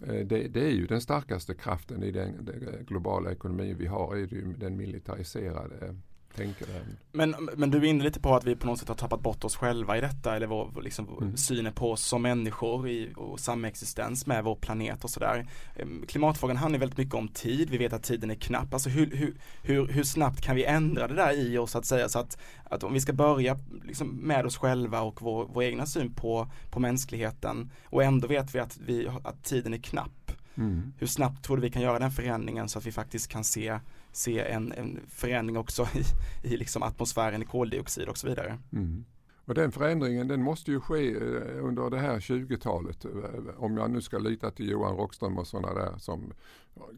det, 0.03 0.49
det, 0.49 0.65
är 0.65 0.73
ju 0.73 0.87
den 0.87 1.01
starkaste 1.01 1.55
kraften 1.55 2.03
i 2.03 2.11
den, 2.11 2.45
den 2.45 2.85
globala 2.87 3.33
ekonomin 3.33 3.77
vi 3.79 3.87
har, 3.87 4.15
är 4.15 4.19
ju 4.19 4.55
den 4.59 4.77
militariserade 4.77 5.97
tänker 6.37 6.67
den. 6.67 6.97
Men, 7.13 7.51
men 7.57 7.71
du 7.71 7.79
är 7.79 7.85
inne 7.85 8.05
lite 8.05 8.21
på 8.21 8.35
att 8.35 8.45
vi 8.45 8.57
på 8.57 8.67
något 8.67 8.79
sätt 8.79 8.89
har 8.89 8.95
tappat 8.95 9.21
bort 9.21 9.45
oss 9.45 9.57
själva 9.57 9.99
i 9.99 10.01
detta 10.01 10.37
eller 10.37 10.47
vår 10.47 10.83
liksom, 10.83 11.19
mm. 11.21 11.37
synen 11.37 11.73
på 11.73 11.93
oss 11.93 12.03
som 12.03 12.23
människor 12.23 12.89
i, 12.89 13.13
och 13.17 13.41
samexistens 13.41 14.27
med 14.27 14.45
vår 14.45 14.55
planet 14.55 15.05
och 15.05 15.11
sådär. 15.11 15.47
Ehm, 15.77 16.05
klimatfrågan 16.09 16.57
handlar 16.57 16.79
väldigt 16.79 16.99
mycket 16.99 17.15
om 17.15 17.29
tid, 17.29 17.71
vi 17.71 17.79
vet 17.79 17.93
att 17.93 18.03
tiden 18.03 18.31
är 18.31 18.35
knapp. 18.35 18.75
Alltså 18.75 18.89
hur, 18.89 19.17
hur, 19.17 19.35
hur, 19.63 19.87
hur 19.87 20.05
snabbt 20.05 20.41
kan 20.41 20.57
vi 20.57 20.65
ändra 20.65 21.09
det 21.09 21.15
där 21.15 21.33
i 21.33 21.59
oss 21.59 21.71
så 21.71 21.79
att 21.79 21.87
säga 21.87 22.09
så 22.09 22.19
att, 22.19 22.39
att 22.65 22.85
om 22.85 22.93
vi 22.93 23.01
ska 23.01 23.13
börja 23.13 23.59
liksom, 23.85 24.09
med 24.09 24.47
oss 24.47 24.57
själva 24.57 25.01
och 25.01 25.23
vår, 25.23 25.49
vår 25.53 25.63
egna 25.63 25.87
syn 25.87 26.15
på, 26.15 26.51
på 26.71 26.81
mänskligheten 26.81 27.71
och 27.85 28.03
ändå 28.03 28.29
vet 28.29 28.55
vi 28.55 28.59
att, 28.59 28.79
vi, 28.87 29.09
att 29.25 29.45
tiden 29.45 29.75
är 29.75 29.79
knapp. 29.79 30.33
Mm. 30.55 30.93
Hur 30.99 31.07
snabbt 31.07 31.45
tror 31.45 31.57
du 31.57 31.63
vi 31.63 31.71
kan 31.71 31.83
göra 31.83 31.99
den 31.99 32.11
förändringen 32.11 32.69
så 32.69 32.79
att 32.79 32.87
vi 32.87 32.93
faktiskt 32.93 33.29
kan 33.29 33.45
se 33.45 33.79
se 34.13 34.41
en, 34.41 34.73
en 34.73 35.01
förändring 35.09 35.57
också 35.57 35.89
i, 35.95 36.03
i 36.49 36.57
liksom 36.57 36.83
atmosfären 36.83 37.43
i 37.43 37.45
koldioxid 37.45 38.09
och 38.09 38.19
så 38.19 38.29
vidare. 38.29 38.59
Mm. 38.73 39.05
Och 39.45 39.55
den 39.55 39.73
förändringen 39.73 40.29
den 40.29 40.43
måste 40.43 40.71
ju 40.71 40.81
ske 40.81 41.11
eh, 41.11 41.65
under 41.65 41.91
det 41.91 41.99
här 41.99 42.21
20-talet. 42.21 43.05
Eh, 43.05 43.11
eh, 43.11 43.63
om 43.63 43.77
jag 43.77 43.91
nu 43.91 44.01
ska 44.01 44.19
lita 44.19 44.51
till 44.51 44.71
Johan 44.71 44.97
Rockström 44.97 45.39
och 45.39 45.47
sådana 45.47 45.75
där 45.75 45.99
som 45.99 46.33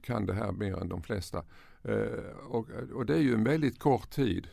kan 0.02 0.26
det 0.26 0.34
här 0.34 0.52
mer 0.52 0.80
än 0.80 0.88
de 0.88 1.02
flesta. 1.02 1.44
Och, 2.48 2.68
och 2.94 3.06
det 3.06 3.14
är 3.14 3.20
ju 3.20 3.34
en 3.34 3.44
väldigt 3.44 3.78
kort 3.78 4.10
tid. 4.10 4.48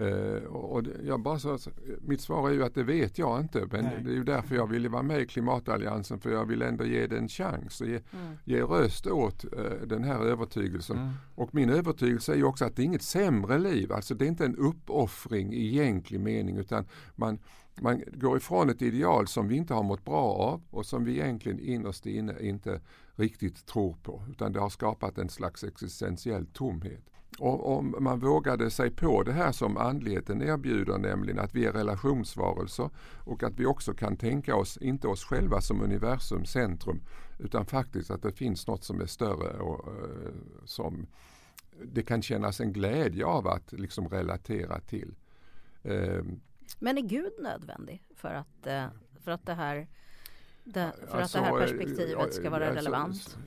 Uh, 0.00 0.44
och 0.44 0.82
jag 1.04 1.20
bara 1.20 1.38
så, 1.38 1.58
mitt 2.00 2.20
svar 2.20 2.48
är 2.48 2.52
ju 2.52 2.64
att 2.64 2.74
det 2.74 2.82
vet 2.82 3.18
jag 3.18 3.40
inte 3.40 3.66
men 3.70 3.84
Nej. 3.84 4.00
det 4.04 4.10
är 4.10 4.14
ju 4.14 4.24
därför 4.24 4.54
jag 4.54 4.66
ville 4.66 4.88
vara 4.88 5.02
med 5.02 5.20
i 5.20 5.26
klimatalliansen 5.26 6.20
för 6.20 6.30
jag 6.30 6.44
vill 6.44 6.62
ändå 6.62 6.84
ge 6.84 7.06
den 7.06 7.18
en 7.18 7.28
chans 7.28 7.80
och 7.80 7.86
ge, 7.86 8.00
mm. 8.12 8.36
ge 8.44 8.62
röst 8.62 9.06
åt 9.06 9.44
uh, 9.44 9.86
den 9.86 10.04
här 10.04 10.20
övertygelsen. 10.20 10.98
Mm. 10.98 11.12
Och 11.34 11.54
min 11.54 11.70
övertygelse 11.70 12.32
är 12.32 12.36
ju 12.36 12.44
också 12.44 12.64
att 12.64 12.76
det 12.76 12.82
är 12.82 12.84
inget 12.84 13.02
sämre 13.02 13.58
liv, 13.58 13.92
alltså 13.92 14.14
det 14.14 14.24
är 14.24 14.28
inte 14.28 14.44
en 14.44 14.56
uppoffring 14.56 15.52
i 15.52 15.66
egentlig 15.66 16.20
mening 16.20 16.56
utan 16.56 16.86
man, 17.14 17.38
man 17.80 18.02
går 18.12 18.36
ifrån 18.36 18.70
ett 18.70 18.82
ideal 18.82 19.26
som 19.26 19.48
vi 19.48 19.56
inte 19.56 19.74
har 19.74 19.82
mått 19.82 20.04
bra 20.04 20.34
av 20.34 20.62
och 20.70 20.86
som 20.86 21.04
vi 21.04 21.12
egentligen 21.12 21.60
innerst 21.60 22.06
inne 22.06 22.40
inte 22.40 22.80
riktigt 23.14 23.66
tror 23.66 23.96
på 24.02 24.22
utan 24.30 24.52
det 24.52 24.60
har 24.60 24.70
skapat 24.70 25.18
en 25.18 25.28
slags 25.28 25.64
existentiell 25.64 26.46
tomhet. 26.46 27.10
Om 27.38 27.94
man 28.00 28.18
vågade 28.18 28.70
sig 28.70 28.90
på 28.90 29.22
det 29.22 29.32
här 29.32 29.52
som 29.52 29.76
andligheten 29.76 30.42
erbjuder, 30.42 30.98
nämligen 30.98 31.38
att 31.38 31.54
vi 31.54 31.66
är 31.66 31.72
relationsvarelser 31.72 32.90
och 33.24 33.42
att 33.42 33.58
vi 33.58 33.66
också 33.66 33.94
kan 33.94 34.16
tänka 34.16 34.56
oss, 34.56 34.76
inte 34.76 35.08
oss 35.08 35.24
själva 35.24 35.60
som 35.60 35.82
universums 35.82 36.50
centrum, 36.50 37.00
utan 37.38 37.66
faktiskt 37.66 38.10
att 38.10 38.22
det 38.22 38.32
finns 38.32 38.66
något 38.66 38.84
som 38.84 39.00
är 39.00 39.06
större 39.06 39.58
och 39.58 39.88
uh, 39.88 40.30
som 40.64 41.06
det 41.82 42.02
kan 42.02 42.22
kännas 42.22 42.60
en 42.60 42.72
glädje 42.72 43.24
av 43.24 43.46
att 43.46 43.72
liksom 43.72 44.08
relatera 44.08 44.80
till. 44.80 45.14
Uh, 45.84 46.22
Men 46.78 46.98
är 46.98 47.02
Gud 47.02 47.32
nödvändig 47.42 48.02
för 48.14 48.34
att, 48.34 48.66
uh, 48.66 48.86
för 49.20 49.30
att 49.30 49.46
det 49.46 49.54
här 49.54 49.88
för 50.72 50.80
alltså, 50.80 51.16
att 51.16 51.32
det 51.32 51.38
här 51.38 51.60
alltså, 51.60 51.76
perspektivet 51.76 52.34
ska 52.34 52.50
vara 52.50 52.68
alltså, 52.68 52.84
relevant? 52.84 53.38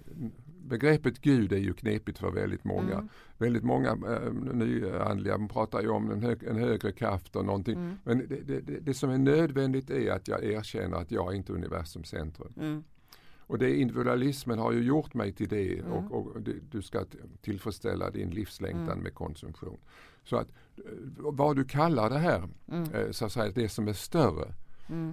Begreppet 0.70 1.22
Gud 1.22 1.54
är 1.54 1.58
ju 1.58 1.74
knepigt 1.74 2.20
för 2.20 2.32
väldigt 2.32 2.64
många. 2.64 2.94
Mm. 2.94 3.10
Väldigt 3.38 3.64
många 3.64 3.90
äh, 3.90 4.34
nyandliga 4.34 5.48
pratar 5.48 5.82
ju 5.82 5.90
om 5.90 6.12
en, 6.12 6.24
hög, 6.24 6.44
en 6.44 6.58
högre 6.58 6.92
kraft 6.92 7.36
och 7.36 7.46
någonting. 7.46 7.76
Mm. 7.76 7.98
Men 8.04 8.18
det, 8.18 8.42
det, 8.42 8.60
det, 8.60 8.80
det, 8.80 8.94
som 8.94 9.10
är 9.10 9.18
nödvändigt 9.18 9.90
är 9.90 10.12
att 10.12 10.28
jag 10.28 10.44
erkänner 10.44 10.98
att 10.98 11.12
jag 11.12 11.32
är 11.34 11.38
inte 11.38 11.54
universums 11.54 12.10
centrum. 12.10 12.54
Mm. 12.58 12.84
Och 13.40 13.58
det 13.58 13.76
individualismen 13.76 14.60
har 14.60 14.72
ju 14.72 14.84
gjort 14.84 15.14
mig 15.14 15.32
till 15.32 15.48
det 15.48 15.80
mm. 15.80 15.92
och, 15.92 16.28
och 16.28 16.42
du 16.72 16.82
ska 16.82 17.06
tillfredsställa 17.42 18.10
din 18.10 18.30
livslängtan 18.30 18.92
mm. 18.92 19.04
med 19.04 19.14
konsumtion. 19.14 19.78
Så 20.24 20.38
att 20.38 20.48
eh, 20.78 20.84
vad 21.18 21.56
du 21.56 21.64
kallar 21.64 22.10
det 22.10 22.20
här, 22.20 22.50
mm. 22.68 22.94
eh, 22.94 23.12
så 23.12 23.26
att 23.26 23.32
säga 23.32 23.52
det 23.56 23.70
som 23.70 23.88
är 23.88 23.94
större, 23.94 24.54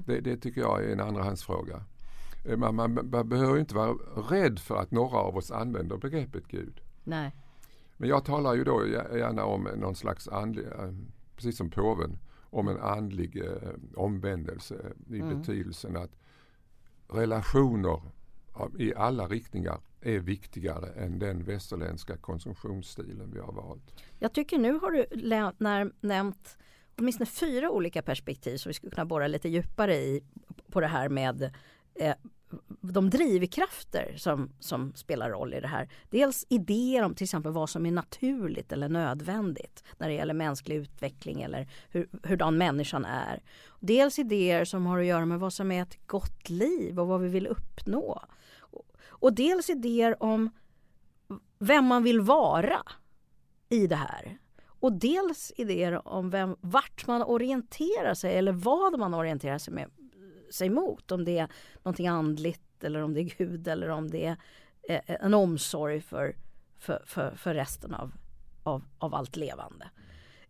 det, 0.07 0.21
det 0.21 0.37
tycker 0.37 0.61
jag 0.61 0.85
är 0.85 0.93
en 0.93 1.01
andrahandsfråga. 1.01 1.85
Eh, 2.49 2.57
man, 2.57 2.75
man, 2.75 2.95
man 2.95 3.29
behöver 3.29 3.59
inte 3.59 3.75
vara 3.75 3.93
rädd 4.31 4.59
för 4.59 4.76
att 4.76 4.91
några 4.91 5.19
av 5.19 5.37
oss 5.37 5.50
använder 5.50 5.97
begreppet 5.97 6.49
Gud. 6.49 6.81
Nej. 7.05 7.33
Men 7.97 8.09
jag 8.09 8.25
talar 8.25 8.55
ju 8.55 8.65
då 8.65 8.87
gärna 8.87 9.45
om 9.45 9.69
någon 9.76 9.95
slags 9.95 10.29
andlig, 10.29 10.67
eh, 10.67 10.93
precis 11.37 11.57
som 11.57 11.71
påven, 11.71 12.19
om 12.50 12.69
en 12.69 12.79
andlig 12.79 13.45
eh, 13.45 13.71
omvändelse 13.97 14.93
i 15.11 15.21
mm. 15.21 15.38
betydelsen 15.38 15.97
att 15.97 16.11
relationer 17.09 18.03
i 18.79 18.95
alla 18.95 19.26
riktningar 19.26 19.81
är 20.00 20.19
viktigare 20.19 20.88
än 20.88 21.19
den 21.19 21.45
västerländska 21.45 22.17
konsumtionsstilen 22.17 23.31
vi 23.33 23.41
har 23.41 23.53
valt. 23.53 24.03
Jag 24.19 24.33
tycker 24.33 24.59
nu 24.59 24.73
har 24.79 24.91
du 24.91 25.07
när, 25.59 25.93
nämnt 26.00 26.59
åtminstone 26.99 27.26
fyra 27.26 27.71
olika 27.71 28.03
perspektiv 28.03 28.57
som 28.57 28.71
vi 28.71 28.75
skulle 28.75 28.91
kunna 28.91 29.07
borra 29.07 29.26
lite 29.26 29.49
djupare 29.49 29.95
i 29.95 30.25
på 30.71 30.81
det 30.81 30.87
här 30.87 31.09
med 31.09 31.55
eh, 31.95 32.15
de 32.81 33.11
drivkrafter 33.11 34.15
som, 34.17 34.53
som 34.61 34.95
spelar 34.95 35.31
roll 35.31 35.55
i 35.55 35.61
det 35.61 35.69
här. 35.69 35.88
Dels 36.11 36.47
idéer 36.49 37.03
om 37.03 37.15
till 37.15 37.25
exempel 37.25 37.53
vad 37.53 37.71
som 37.71 37.87
är 37.87 37.91
naturligt 37.91 38.73
eller 38.73 38.88
nödvändigt 38.88 39.85
när 39.99 40.09
det 40.09 40.15
gäller 40.15 40.35
mänsklig 40.35 40.76
utveckling 40.76 41.43
eller 41.43 41.69
hur, 41.91 42.09
hurdan 42.23 42.59
människan 42.59 43.05
är. 43.05 43.43
Dels 43.81 44.19
idéer 44.19 44.65
som 44.65 44.87
har 44.87 44.99
att 44.99 45.07
göra 45.07 45.26
med 45.26 45.41
vad 45.41 45.53
som 45.53 45.73
är 45.73 45.83
ett 45.83 46.07
gott 46.07 46.49
liv 46.49 47.00
och 47.00 47.07
vad 47.07 47.21
vi 47.21 47.29
vill 47.29 47.47
uppnå. 47.47 48.23
Och, 49.19 49.35
dels 49.35 49.71
idéer 49.71 50.23
om 50.23 50.50
vem 51.59 51.85
man 51.85 52.03
vill 52.03 52.21
vara. 52.21 52.83
i 53.69 53.87
det 53.87 53.97
här. 53.97 54.38
Och 54.67 54.93
dels 54.93 55.53
idéer 55.57 56.09
om 56.09 56.31
vem, 56.31 56.57
vart 56.61 57.07
man 57.07 57.23
orienterar 57.23 58.15
sig 58.15 58.38
eller 58.38 58.53
vad 58.53 58.99
man 58.99 59.15
orienterar 59.15 59.59
sig, 59.59 59.75
med, 59.75 59.91
sig 60.50 60.71
mot. 60.71 61.12
Om 61.12 61.25
det 61.25 61.38
är 61.38 61.49
någonting 61.83 62.09
andligt 62.09 62.85
eller 62.85 63.03
om 63.03 63.15
det 63.15 63.21
är 63.21 63.35
Gud 63.38 63.69
eller 63.69 63.88
om 63.88 64.11
det 64.11 64.25
är 64.25 64.37
eh, 64.88 65.17
en 65.21 65.35
omsorg 65.35 66.00
för, 66.00 66.37
för, 66.79 67.03
för, 67.07 67.31
för 67.37 67.55
resten 67.55 67.95
av, 67.95 68.12
av, 68.62 68.85
av 68.99 69.15
allt 69.15 69.37
levande. 69.37 69.91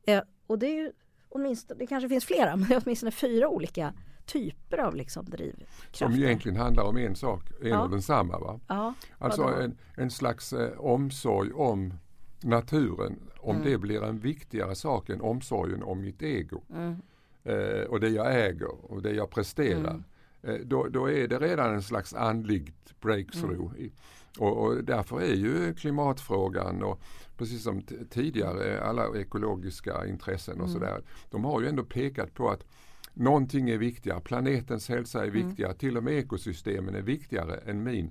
Eh, 0.06 0.22
och 0.46 0.58
det 0.58 0.66
är 0.66 0.74
ju 0.74 0.92
åtminstone, 1.28 1.78
det 1.78 1.86
kanske 1.86 2.08
finns 2.08 2.24
flera, 2.24 2.56
men 2.56 2.68
det 2.68 2.74
är 2.74 2.82
åtminstone 2.84 3.12
fyra 3.12 3.48
olika 3.48 3.94
typer 4.26 4.78
av 4.78 4.94
liksom 4.94 5.24
drivkrafter. 5.24 5.96
Som 5.96 6.14
egentligen 6.14 6.56
handlar 6.56 6.84
om 6.84 6.96
en 6.96 7.16
sak, 7.16 7.42
en 7.62 7.68
ja. 7.68 7.82
och 7.82 7.90
densamma. 7.90 8.38
Va? 8.38 8.60
Ja, 8.66 8.94
alltså 9.18 9.42
en, 9.42 9.78
en 9.96 10.10
slags 10.10 10.52
eh, 10.52 10.78
omsorg 10.78 11.52
om 11.52 11.94
naturen, 12.42 13.18
om 13.40 13.56
mm. 13.56 13.68
det 13.68 13.78
blir 13.78 14.02
en 14.04 14.18
viktigare 14.18 14.74
sak 14.74 15.08
än 15.08 15.20
omsorgen 15.20 15.82
om 15.82 16.00
mitt 16.00 16.22
ego. 16.22 16.62
Mm. 16.70 17.02
Eh, 17.46 17.82
och 17.88 18.00
det 18.00 18.08
jag 18.08 18.46
äger 18.46 18.92
och 18.92 19.02
det 19.02 19.12
jag 19.12 19.30
presterar. 19.30 19.90
Mm. 19.90 20.04
Eh, 20.42 20.66
då, 20.66 20.88
då, 20.88 21.10
är 21.10 21.28
det 21.28 21.38
redan 21.38 21.74
en 21.74 21.82
slags 21.82 22.14
andligt 22.14 23.00
breakthrough. 23.00 23.74
Mm. 23.76 23.90
Och, 24.38 24.64
och, 24.64 24.84
därför 24.84 25.20
är 25.20 25.34
ju 25.34 25.74
klimatfrågan 25.74 26.82
och 26.82 27.00
precis 27.36 27.62
som 27.62 27.82
tidigare 28.10 28.80
alla 28.82 29.18
ekologiska 29.18 30.06
intressen 30.06 30.60
och 30.60 30.68
mm. 30.68 30.72
sådär. 30.72 31.02
De 31.30 31.44
har 31.44 31.60
ju 31.60 31.68
ändå 31.68 31.84
pekat 31.84 32.34
på 32.34 32.50
att 32.50 32.66
någonting 33.14 33.70
är 33.70 33.78
viktigare, 33.78 34.20
planetens 34.20 34.88
hälsa 34.88 35.24
är 35.24 35.28
mm. 35.28 35.46
viktigare, 35.46 35.74
till 35.74 35.96
och 35.96 36.04
med 36.04 36.14
ekosystemen 36.14 36.94
är 36.94 37.02
viktigare 37.02 37.56
än 37.56 37.82
min 37.82 38.10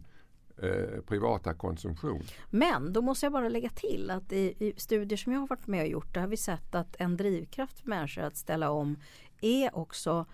eh, 0.57 1.01
privata 1.07 1.53
konsumtion. 1.53 2.23
Men 2.49 2.93
då 2.93 3.01
måste 3.01 3.25
jag 3.25 3.33
bara 3.33 3.49
lägga 3.49 3.69
till 3.69 4.11
att 4.11 4.31
i, 4.31 4.55
i, 4.59 4.73
studier 4.77 5.17
som 5.17 5.33
jag 5.33 5.39
har 5.39 5.47
varit 5.47 5.67
med 5.67 5.81
och 5.81 5.87
gjort, 5.87 6.13
där 6.13 6.21
har 6.21 6.27
vi 6.27 6.37
sett 6.37 6.75
att 6.75 6.95
en 6.99 7.17
drivkraft 7.17 7.79
för 7.79 7.89
människor 7.89 8.21
att 8.21 8.37
ställa 8.37 8.71
om 8.71 8.97
är 9.41 9.77
också 9.77 10.25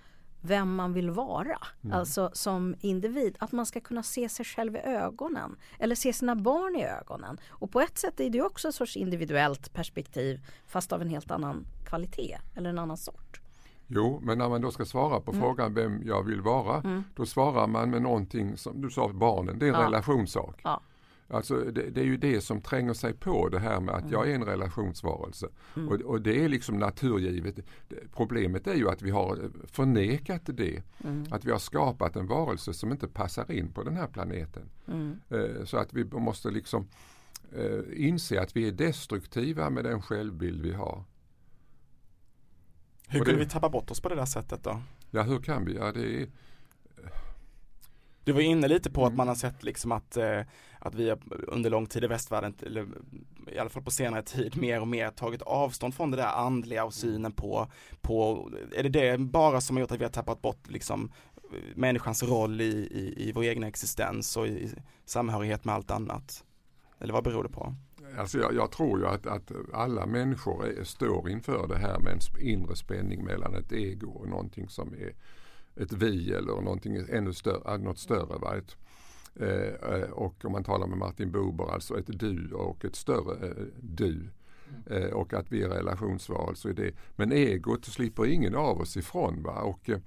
vem 0.41 0.75
man 0.75 0.93
vill 0.93 1.11
vara. 1.11 1.57
Mm. 1.83 1.97
Alltså 1.97 2.29
som 2.33 2.75
individ, 2.79 3.37
att 3.39 3.51
man 3.51 3.65
ska 3.65 3.79
kunna 3.79 4.03
se 4.03 4.29
sig 4.29 4.45
själv 4.45 4.75
i 4.75 4.79
ögonen. 4.79 5.55
Eller 5.79 5.95
se 5.95 6.13
sina 6.13 6.35
barn 6.35 6.75
i 6.75 6.85
ögonen. 6.85 7.39
Och 7.49 7.71
på 7.71 7.81
ett 7.81 7.97
sätt 7.97 8.19
är 8.19 8.29
det 8.29 8.41
också 8.41 8.67
ett 8.67 8.75
sorts 8.75 8.97
individuellt 8.97 9.73
perspektiv 9.73 10.45
fast 10.67 10.93
av 10.93 11.01
en 11.01 11.09
helt 11.09 11.31
annan 11.31 11.65
kvalitet 11.85 12.37
eller 12.55 12.69
en 12.69 12.79
annan 12.79 12.97
sort. 12.97 13.41
Jo, 13.87 14.19
men 14.23 14.37
när 14.37 14.49
man 14.49 14.61
då 14.61 14.71
ska 14.71 14.85
svara 14.85 15.21
på 15.21 15.31
mm. 15.31 15.43
frågan 15.43 15.73
vem 15.73 16.01
jag 16.05 16.23
vill 16.23 16.41
vara, 16.41 16.77
mm. 16.77 17.03
då 17.15 17.25
svarar 17.25 17.67
man 17.67 17.89
med 17.89 18.01
någonting 18.01 18.57
som 18.57 18.81
du 18.81 18.89
sa, 18.89 19.07
barnen, 19.07 19.59
det 19.59 19.65
är 19.65 19.73
en 19.73 19.79
ja. 19.79 19.85
relationssak. 19.85 20.61
Ja. 20.63 20.81
Alltså 21.31 21.55
det, 21.55 21.89
det, 21.89 22.01
är 22.01 22.05
ju 22.05 22.17
det 22.17 22.41
som 22.41 22.61
tränger 22.61 22.93
sig 22.93 23.13
på 23.13 23.49
det 23.49 23.59
här 23.59 23.79
med 23.79 23.95
att 23.95 24.01
mm. 24.01 24.13
jag 24.13 24.29
är 24.29 24.35
en 24.35 24.43
relationsvarelse. 24.43 25.47
Mm. 25.75 25.89
Och, 25.89 26.01
och, 26.01 26.21
det 26.21 26.43
är 26.43 26.49
liksom 26.49 26.77
naturgivet. 26.77 27.59
Problemet 28.15 28.67
är 28.67 28.75
ju 28.75 28.89
att 28.89 29.01
vi 29.01 29.09
har 29.09 29.51
förnekat 29.67 30.41
det. 30.45 30.83
Mm. 31.03 31.25
Att 31.31 31.45
vi 31.45 31.51
har 31.51 31.59
skapat 31.59 32.15
en 32.15 32.27
varelse 32.27 32.73
som 32.73 32.91
inte 32.91 33.07
passar 33.07 33.51
in 33.51 33.73
på 33.73 33.83
den 33.83 33.95
här 33.95 34.07
planeten. 34.07 34.69
Mm. 34.87 35.19
Eh, 35.29 35.65
så 35.65 35.77
att 35.77 35.93
vi 35.93 36.03
måste 36.05 36.51
liksom 36.51 36.87
eh, 37.55 38.07
inse 38.07 38.41
att 38.41 38.55
vi 38.55 38.67
är 38.67 38.71
destruktiva 38.71 39.69
med 39.69 39.83
den 39.83 40.01
självbild 40.01 40.61
vi 40.61 40.73
har. 40.73 41.03
Hur 43.07 43.19
kunde 43.19 43.39
vi 43.39 43.49
tappa 43.49 43.69
bort 43.69 43.91
oss 43.91 44.01
på 44.01 44.09
det 44.09 44.15
där 44.15 44.25
sättet 44.25 44.63
då? 44.63 44.81
Ja 45.11 45.21
hur 45.21 45.39
kan 45.39 45.65
vi? 45.65 45.75
Ja, 45.75 45.91
det 45.91 46.21
är, 46.21 46.27
du 48.23 48.31
var 48.31 48.41
inne 48.41 48.67
lite 48.67 48.91
på 48.91 49.01
mm. 49.01 49.11
att 49.11 49.17
man 49.17 49.27
har 49.27 49.35
sett 49.35 49.63
liksom 49.63 49.91
att, 49.91 50.17
eh, 50.17 50.41
att 50.79 50.95
vi 50.95 51.15
under 51.47 51.69
lång 51.69 51.85
tid 51.85 52.03
i 52.03 52.07
västvärlden, 52.07 52.53
eller 52.65 52.87
i 53.47 53.59
alla 53.59 53.69
fall 53.69 53.83
på 53.83 53.91
senare 53.91 54.23
tid, 54.23 54.57
mer 54.57 54.81
och 54.81 54.87
mer 54.87 55.09
tagit 55.09 55.41
avstånd 55.41 55.95
från 55.95 56.11
det 56.11 56.17
där 56.17 56.45
andliga 56.45 56.85
och 56.85 56.93
synen 56.93 57.31
på, 57.31 57.67
på 58.01 58.49
är 58.75 58.83
det 58.83 58.89
det 58.89 59.17
bara 59.17 59.61
som 59.61 59.75
har 59.75 59.81
gjort 59.81 59.91
att 59.91 59.99
vi 59.99 60.03
har 60.03 60.11
tappat 60.11 60.41
bort 60.41 60.69
liksom 60.69 61.11
människans 61.75 62.23
roll 62.23 62.61
i, 62.61 62.87
i, 62.91 63.29
i 63.29 63.31
vår 63.31 63.43
egna 63.43 63.67
existens 63.67 64.37
och 64.37 64.47
i 64.47 64.69
samhörighet 65.05 65.65
med 65.65 65.75
allt 65.75 65.91
annat? 65.91 66.43
Eller 66.99 67.13
vad 67.13 67.23
beror 67.23 67.43
det 67.43 67.49
på? 67.49 67.75
Alltså 68.17 68.37
jag, 68.37 68.53
jag 68.53 68.71
tror 68.71 68.99
ju 68.99 69.07
att, 69.07 69.27
att, 69.27 69.51
alla 69.73 70.05
människor 70.05 70.65
är, 70.65 70.83
står 70.83 71.29
inför 71.29 71.67
det 71.67 71.77
här 71.77 71.99
med 71.99 72.13
en 72.13 72.47
inre 72.47 72.75
spänning 72.75 73.23
mellan 73.23 73.55
ett 73.55 73.71
ego 73.71 74.09
och 74.09 74.27
någonting 74.27 74.69
som 74.69 74.93
är 74.93 75.13
ett 75.75 75.93
vi 75.93 76.33
eller 76.33 76.61
någonting 76.61 77.05
ännu 77.09 77.33
större, 77.33 77.77
något 77.77 77.99
större. 77.99 78.37
Va? 78.37 78.57
Ett, 78.57 78.77
eh, 79.35 80.09
och 80.11 80.45
om 80.45 80.51
man 80.51 80.63
talar 80.63 80.87
med 80.87 80.97
Martin 80.97 81.31
Buber, 81.31 81.73
alltså 81.73 81.99
ett 81.99 82.19
du 82.19 82.51
och 82.51 82.85
ett 82.85 82.95
större 82.95 83.47
eh, 83.47 83.65
du. 83.81 84.29
Eh, 84.85 85.09
och 85.09 85.33
att 85.33 85.51
vi 85.51 85.63
är 85.63 85.69
relationsvarelser 85.69 86.69
i 86.69 86.73
det. 86.73 86.91
Men 87.15 87.31
egot 87.31 87.85
slipper 87.85 88.25
ingen 88.25 88.55
av 88.55 88.81
oss 88.81 88.97
ifrån. 88.97 89.43
Va? 89.43 89.61
Och, 89.61 89.89
eh, 89.89 89.99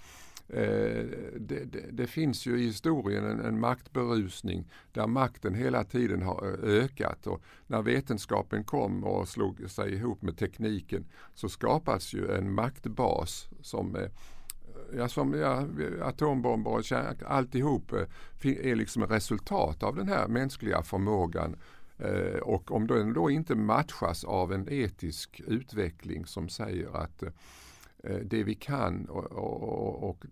det, 1.36 1.64
det, 1.64 1.84
det, 1.90 2.06
finns 2.06 2.46
ju 2.46 2.60
i 2.60 2.66
historien 2.66 3.24
en, 3.24 3.40
en, 3.40 3.60
maktberusning 3.60 4.70
där 4.92 5.06
makten 5.06 5.54
hela 5.54 5.84
tiden 5.84 6.22
har 6.22 6.44
eh, 6.44 6.84
ökat 6.84 7.26
och 7.26 7.42
när 7.66 7.82
vetenskapen 7.82 8.64
kom 8.64 9.04
och 9.04 9.28
slog 9.28 9.70
sig 9.70 9.94
ihop 9.94 10.22
med 10.22 10.38
tekniken 10.38 11.04
så 11.34 11.48
skapas 11.48 12.14
ju 12.14 12.30
en 12.32 12.54
maktbas 12.54 13.48
som 13.60 13.96
eh, 13.96 14.10
ja, 14.96 15.08
som 15.08 15.34
ja, 15.34 15.66
atombomber 16.02 16.70
och 16.70 16.84
kärn, 16.84 17.16
alltihop 17.26 17.92
eh, 17.92 18.06
är 18.42 18.74
liksom 18.74 19.06
resultat 19.06 19.82
av 19.82 19.96
den 19.96 20.08
här 20.08 20.28
mänskliga 20.28 20.82
förmågan. 20.82 21.56
Eh, 21.98 22.38
och 22.38 22.72
om 22.72 22.86
den 22.86 23.12
då 23.12 23.30
inte 23.30 23.54
matchas 23.54 24.24
av 24.24 24.52
en 24.52 24.68
etisk 24.70 25.40
utveckling 25.46 26.26
som 26.26 26.48
säger 26.48 26.96
att 26.96 27.22
eh, 27.22 28.16
det 28.24 28.44
vi 28.44 28.54
kan 28.54 29.04
och, 29.04 29.32
och, 29.32 30.10
och 30.10 30.24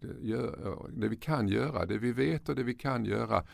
det, 0.88 1.08
vi 1.08 1.16
kan 1.16 1.48
göra, 1.48 1.86
det 1.86 1.98
vi 1.98 2.12
vet 2.12 2.48
och 2.48 2.54
det 2.54 2.62
vi 2.62 2.74
kan 2.74 3.04
göra 3.04 3.44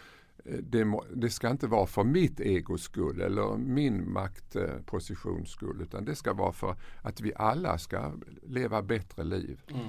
det, 0.45 0.87
det, 1.15 1.31
ska 1.31 1.51
inte 1.51 1.67
vara 1.67 1.87
för 1.87 2.05
mitt 2.05 2.41
egos 2.41 2.83
skull 2.83 3.21
eller 3.21 3.57
min 3.57 4.13
maktpositions 4.13 5.51
skull 5.51 5.83
utan 5.83 6.05
det 6.05 6.15
ska 6.15 6.33
vara 6.33 6.53
för 6.53 6.77
att 7.03 7.21
vi 7.21 7.33
alla 7.37 7.79
ska 7.79 8.13
leva 8.43 8.83
bättre 8.83 9.25
liv. 9.25 9.61
Mm. 9.69 9.87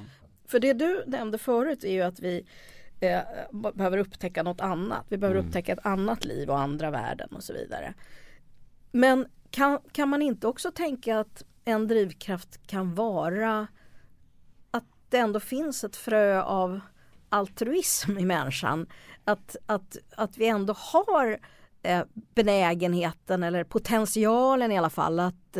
För 0.49 0.59
det 0.59 0.73
du 0.73 1.03
nämnde 1.07 1.37
förut 1.37 1.83
är 1.83 1.91
ju 1.91 2.01
att 2.01 2.19
vi 2.19 2.45
eh, 2.99 3.21
behöver 3.73 3.97
upptäcka 3.97 4.43
något 4.43 4.61
annat. 4.61 5.05
Vi 5.09 5.17
behöver 5.17 5.39
mm. 5.39 5.47
upptäcka 5.47 5.73
ett 5.73 5.85
annat 5.85 6.25
liv 6.25 6.49
och 6.49 6.59
andra 6.59 6.91
värden 6.91 7.29
och 7.31 7.43
så 7.43 7.53
vidare. 7.53 7.93
Men 8.91 9.27
kan, 9.51 9.79
kan 9.91 10.09
man 10.09 10.21
inte 10.21 10.47
också 10.47 10.71
tänka 10.71 11.19
att 11.19 11.43
en 11.65 11.87
drivkraft 11.87 12.67
kan 12.67 12.95
vara 12.95 13.67
att 14.71 14.85
det 15.09 15.17
ändå 15.17 15.39
finns 15.39 15.83
ett 15.83 15.95
frö 15.95 16.41
av 16.41 16.79
altruism 17.29 18.17
i 18.17 18.25
människan. 18.25 18.87
Att, 19.23 19.55
att, 19.65 19.97
att 20.15 20.37
vi 20.37 20.47
ändå 20.47 20.73
har 20.77 21.39
eh, 21.83 22.03
benägenheten 22.13 23.43
eller 23.43 23.63
potentialen 23.63 24.71
i 24.71 24.77
alla 24.77 24.89
fall 24.89 25.19
att, 25.19 25.57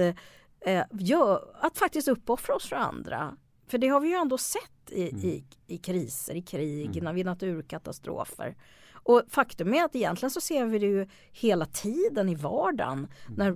eh, 0.61 0.83
gör, 0.91 1.55
att 1.61 1.77
faktiskt 1.77 2.07
uppoffra 2.07 2.55
oss 2.55 2.69
för 2.69 2.75
andra. 2.75 3.37
För 3.69 3.77
det 3.77 3.87
har 3.87 3.99
vi 3.99 4.07
ju 4.07 4.15
ändå 4.15 4.37
sett 4.37 4.91
i, 4.91 5.09
mm. 5.09 5.25
i, 5.25 5.43
i 5.67 5.77
kriser, 5.77 6.35
i 6.35 6.41
krig, 6.41 6.97
mm. 6.97 7.15
vid 7.15 7.25
naturkatastrofer. 7.25 8.55
Och 8.93 9.23
faktum 9.29 9.73
är 9.73 9.83
att 9.83 9.95
egentligen 9.95 10.31
så 10.31 10.41
ser 10.41 10.65
vi 10.65 10.79
det 10.79 10.85
ju 10.85 11.07
hela 11.31 11.65
tiden 11.65 12.29
i 12.29 12.35
vardagen 12.35 13.07
mm. 13.27 13.37
när 13.37 13.49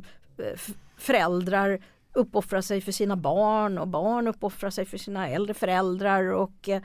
eh, 0.45 0.59
föräldrar 0.97 1.85
uppoffrar 2.13 2.61
sig 2.61 2.81
för 2.81 2.91
sina 2.91 3.15
barn 3.15 3.77
och 3.77 3.87
barn 3.87 4.27
uppoffrar 4.27 4.69
sig 4.69 4.85
för 4.85 4.97
sina 4.97 5.29
äldre 5.29 5.53
föräldrar 5.53 6.31
och 6.31 6.69
eh, 6.69 6.81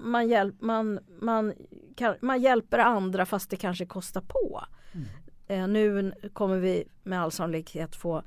man, 0.00 0.28
hjälp, 0.28 0.60
man, 0.60 1.00
man, 1.20 1.54
kan, 1.96 2.14
man 2.20 2.40
hjälper 2.40 2.78
andra 2.78 3.26
fast 3.26 3.50
det 3.50 3.56
kanske 3.56 3.86
kostar 3.86 4.20
på. 4.20 4.64
Mm. 4.92 5.06
Eh, 5.46 5.68
nu 5.68 6.12
kommer 6.32 6.56
vi 6.56 6.84
med 7.02 7.20
all 7.20 7.32
sannolikhet 7.32 7.96
få 7.96 8.22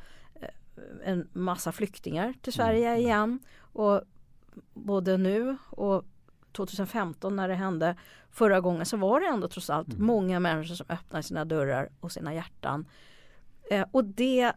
en 1.04 1.30
massa 1.34 1.72
flyktingar 1.72 2.34
till 2.42 2.54
Sverige 2.54 2.90
mm. 2.90 3.02
igen. 3.02 3.40
Och 3.74 4.02
både 4.74 5.18
nu 5.18 5.58
och 5.70 6.06
2015 6.52 7.36
när 7.36 7.48
det 7.48 7.56
hände 7.56 7.96
förra 8.32 8.62
gången 8.62 8.86
så 8.86 8.98
var 8.98 9.20
det 9.20 9.28
ändå 9.28 9.48
trots 9.48 9.70
allt 9.70 9.94
mm. 9.94 10.06
många 10.06 10.40
människor 10.40 10.76
som 10.76 10.86
öppnade 10.90 11.24
sina 11.24 11.46
dörrar 11.46 11.90
och 12.00 12.12
sina 12.12 12.34
hjärtan. 12.34 12.86
Eh, 13.72 13.86
och 13.92 14.06
det 14.06 14.54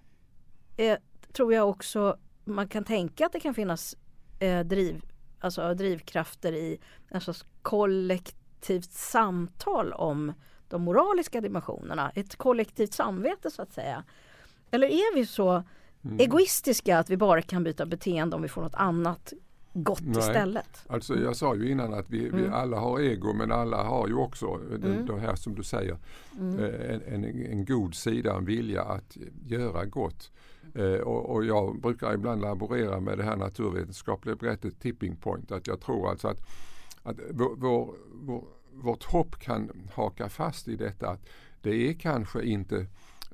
eh, 0.76 0.98
tror 1.33 1.55
jag 1.55 1.68
också 1.68 2.16
man 2.44 2.68
kan 2.68 2.85
tänka 2.85 3.26
att 3.26 3.33
det 3.33 3.40
kan 3.40 3.55
finnas 3.55 3.96
eh, 4.38 4.61
driv, 4.61 5.02
alltså 5.40 5.74
drivkrafter 5.74 6.52
i 6.52 6.79
en 7.09 7.20
sorts 7.20 7.44
kollektivt 7.62 8.90
samtal 8.90 9.92
om 9.92 10.33
de 10.68 10.83
moraliska 10.83 11.40
dimensionerna. 11.40 12.12
Ett 12.14 12.37
kollektivt 12.37 12.92
samvete 12.92 13.50
så 13.50 13.62
att 13.62 13.72
säga. 13.72 14.05
Eller 14.70 14.87
är 14.87 15.14
vi 15.14 15.26
så 15.26 15.62
mm. 16.07 16.21
egoistiska 16.21 16.99
att 16.99 17.11
vi 17.11 17.16
bara 17.16 17.42
kan 17.42 17.64
byta 17.64 17.87
beteende 17.87 18.37
om 18.37 18.42
vi 18.42 18.49
får 18.49 18.62
något 18.62 18.75
annat 18.75 19.33
gott 19.83 20.03
Nej. 20.05 20.19
istället. 20.19 20.85
Alltså 20.87 21.14
jag 21.14 21.37
sa 21.37 21.55
ju 21.55 21.71
innan 21.71 21.95
att 21.95 22.11
vi, 22.11 22.29
mm. 22.29 22.42
vi, 22.42 22.49
alla 22.49 22.79
har 22.79 23.01
ego 23.01 23.33
men 23.33 23.53
alla 23.53 23.83
har 23.83 24.09
ju 24.09 24.14
också 24.14 24.47
mm. 24.47 25.07
det, 25.07 25.21
här 25.21 25.35
som 25.35 25.55
du 25.55 25.62
säger 25.62 25.99
mm. 26.38 26.59
Eh, 26.59 26.95
en, 26.95 27.03
en, 27.25 27.47
en, 27.47 27.64
god 27.64 27.95
sida, 27.95 28.35
en 28.35 28.45
vilja 28.45 28.83
att 28.83 29.16
göra 29.47 29.85
gott. 29.85 30.31
Eh, 30.75 31.01
och, 31.01 31.31
och, 31.31 31.45
jag 31.45 31.81
brukar 31.81 32.14
ibland 32.14 32.42
laborera 32.42 33.01
med 33.01 33.19
det 33.19 33.25
här 33.25 33.37
naturvetenskapliga 33.37 34.37
begreppet 34.37 34.81
tipping 34.81 35.16
point. 35.16 35.53
Att 35.53 35.66
jag 35.66 35.81
tror 35.81 36.11
alltså 36.11 36.29
att, 36.29 36.40
att 37.03 37.16
vår, 37.31 37.95
vår, 38.12 38.45
vårt 38.73 39.05
hopp 39.05 39.38
kan 39.38 39.71
haka 39.95 40.29
fast 40.29 40.69
i 40.69 40.77
detta 40.77 41.09
att 41.09 41.29
det 41.62 41.88
är 41.88 41.92
kanske 41.92 42.42
inte 42.42 42.87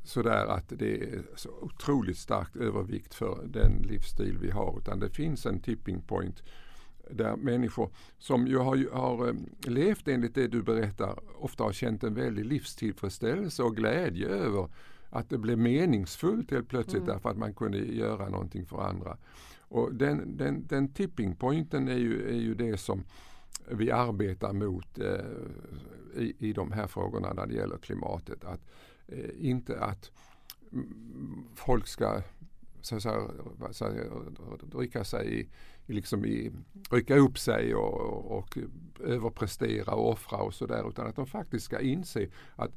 sådär 0.05 0.47
att 0.47 0.69
det 0.69 1.03
är 1.03 1.23
så 1.37 1.51
otroligt 1.61 2.19
starkt 2.19 2.57
övervikt 2.57 3.15
för 3.15 3.47
den 3.47 3.73
livsstil 3.73 4.39
vi 4.39 4.51
har 4.51 4.79
utan 4.79 5.01
det 5.01 5.11
finns 5.11 5.47
en 5.47 5.61
tipping 5.61 6.03
point 6.03 6.43
där 7.11 7.37
människor 7.37 7.91
som 8.19 8.47
ju 8.47 8.59
har, 8.59 8.95
har 8.95 9.29
eh, 9.29 9.35
levt 9.67 10.09
enligt 10.09 10.35
det 10.35 10.47
du 10.47 10.63
berättar 10.63 11.19
ofta 11.39 11.65
har 11.65 11.73
känt 11.73 12.05
en 12.05 12.15
väldig 12.15 12.45
livstillfredsställelse 12.45 13.63
och 13.63 13.77
glädje 13.77 14.29
över 14.29 14.69
att 15.11 15.31
det 15.31 15.39
blev 15.39 15.59
meningsfullt 15.59 16.51
helt 16.51 16.69
plötsligt 16.69 17.03
mm. 17.03 17.15
därför 17.15 17.31
att 17.31 17.39
man 17.39 17.55
kunde 17.55 17.79
göra 17.79 18.29
någonting 18.29 18.67
för 18.67 18.83
andra. 18.83 19.17
Och 19.61 19.95
den, 19.95 20.37
den, 20.37 20.67
den 20.67 20.89
tipping 20.89 21.37
pointen 21.37 21.89
är 21.89 21.97
ju, 21.97 22.29
är 22.29 22.41
ju 22.41 22.55
det 22.55 22.77
som 22.77 23.05
vi 23.69 23.91
arbetar 23.91 24.53
mot 24.53 24.99
eh, 24.99 26.23
i, 26.23 26.35
i 26.39 26.53
de 26.53 26.73
här 26.73 26.87
frågorna 26.87 27.33
när 27.33 27.47
det 27.47 27.55
gäller 27.55 27.77
klimatet. 27.77 28.45
Att, 28.45 28.61
Eh, 29.09 29.31
inte 29.39 29.81
att 29.81 30.11
folk 31.55 31.87
ska 31.87 32.23
så, 32.81 33.01
så, 33.01 33.31
så, 33.71 33.87
rycka 34.75 35.05
sig 35.05 35.41
i, 35.41 35.49
liksom 35.87 36.25
i, 36.25 36.53
rycka 36.91 37.17
upp 37.17 37.39
sig 37.39 37.75
och, 37.75 38.39
och 38.39 38.59
överprestera 39.01 39.95
och 39.95 40.11
offra 40.11 40.39
och 40.39 40.55
sådär 40.55 40.89
utan 40.89 41.07
att 41.07 41.17
de 41.17 41.27
faktiskt 41.27 41.65
ska 41.65 41.81
inse 41.81 42.29
att 42.57 42.71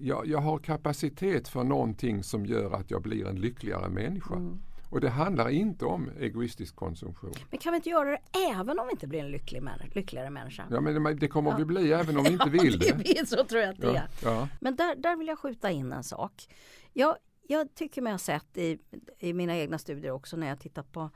jag, 0.00 0.26
jag 0.26 0.38
har 0.38 0.58
kapacitet 0.58 1.48
för 1.48 1.64
någonting 1.64 2.22
som 2.22 2.46
gör 2.46 2.70
att 2.72 2.90
jag 2.90 3.02
blir 3.02 3.26
en 3.26 3.40
lyckligare 3.40 3.88
människa. 3.88 4.34
Mm. 4.34 4.58
Och 4.90 5.00
det 5.00 5.08
handlar 5.08 5.48
inte 5.48 5.84
om 5.84 6.10
egoistisk 6.18 6.76
konsumtion. 6.76 7.32
Men 7.50 7.58
kan 7.58 7.72
vi 7.72 7.76
inte 7.76 7.88
göra 7.88 8.10
det 8.10 8.20
även 8.52 8.78
om 8.78 8.86
vi 8.86 8.92
inte 8.92 9.06
blir 9.06 9.20
en 9.20 9.30
lycklig 9.30 9.62
män 9.62 9.78
lyckligare 9.94 10.30
människa? 10.30 10.66
Ja 10.70 10.80
men 10.80 11.18
det 11.18 11.28
kommer 11.28 11.50
ja. 11.50 11.56
vi 11.56 11.64
bli 11.64 11.92
även 11.92 12.16
om 12.16 12.24
vi 12.24 12.32
inte 12.32 12.50
vill 12.50 12.78
det. 12.78 12.92
det. 12.92 13.28
så 13.28 13.44
tror 13.44 13.62
jag 13.62 13.70
att 13.70 13.80
det 13.80 13.96
är. 13.96 14.08
Ja. 14.22 14.48
Men 14.60 14.76
där, 14.76 14.96
där 14.96 15.16
vill 15.16 15.26
jag 15.26 15.38
skjuta 15.38 15.70
in 15.70 15.92
en 15.92 16.04
sak. 16.04 16.46
Jag, 16.92 17.16
jag 17.42 17.74
tycker 17.74 18.02
mig 18.02 18.12
ha 18.12 18.18
sett 18.18 18.56
i, 18.56 18.78
i 19.18 19.32
mina 19.32 19.56
egna 19.56 19.78
studier 19.78 20.10
också 20.10 20.36
när 20.36 20.46
jag 20.46 20.60
tittat 20.60 20.92
på, 20.92 21.10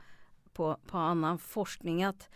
på, 0.53 0.77
på 0.87 0.97
annan 0.97 1.37
forskning 1.37 2.03
att, 2.03 2.29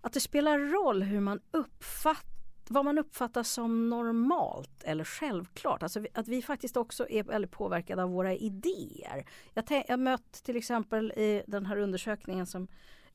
att 0.00 0.12
det 0.12 0.20
spelar 0.20 0.58
roll 0.58 1.02
hur 1.02 1.20
man 1.20 1.40
uppfattar 1.50 2.33
vad 2.70 2.84
man 2.84 2.98
uppfattar 2.98 3.42
som 3.42 3.88
normalt 3.88 4.82
eller 4.84 5.04
självklart. 5.04 5.82
Alltså 5.82 6.04
att 6.14 6.28
vi 6.28 6.42
faktiskt 6.42 6.76
också 6.76 7.08
är 7.08 7.22
väldigt 7.22 7.50
påverkade 7.50 8.02
av 8.02 8.10
våra 8.10 8.34
idéer. 8.34 9.26
Jag, 9.54 9.62
har 9.88 9.96
mött 9.96 10.32
till 10.32 10.56
exempel 10.56 11.12
i 11.12 11.42
den 11.46 11.66
här 11.66 11.76
undersökningen 11.76 12.46
som 12.46 12.68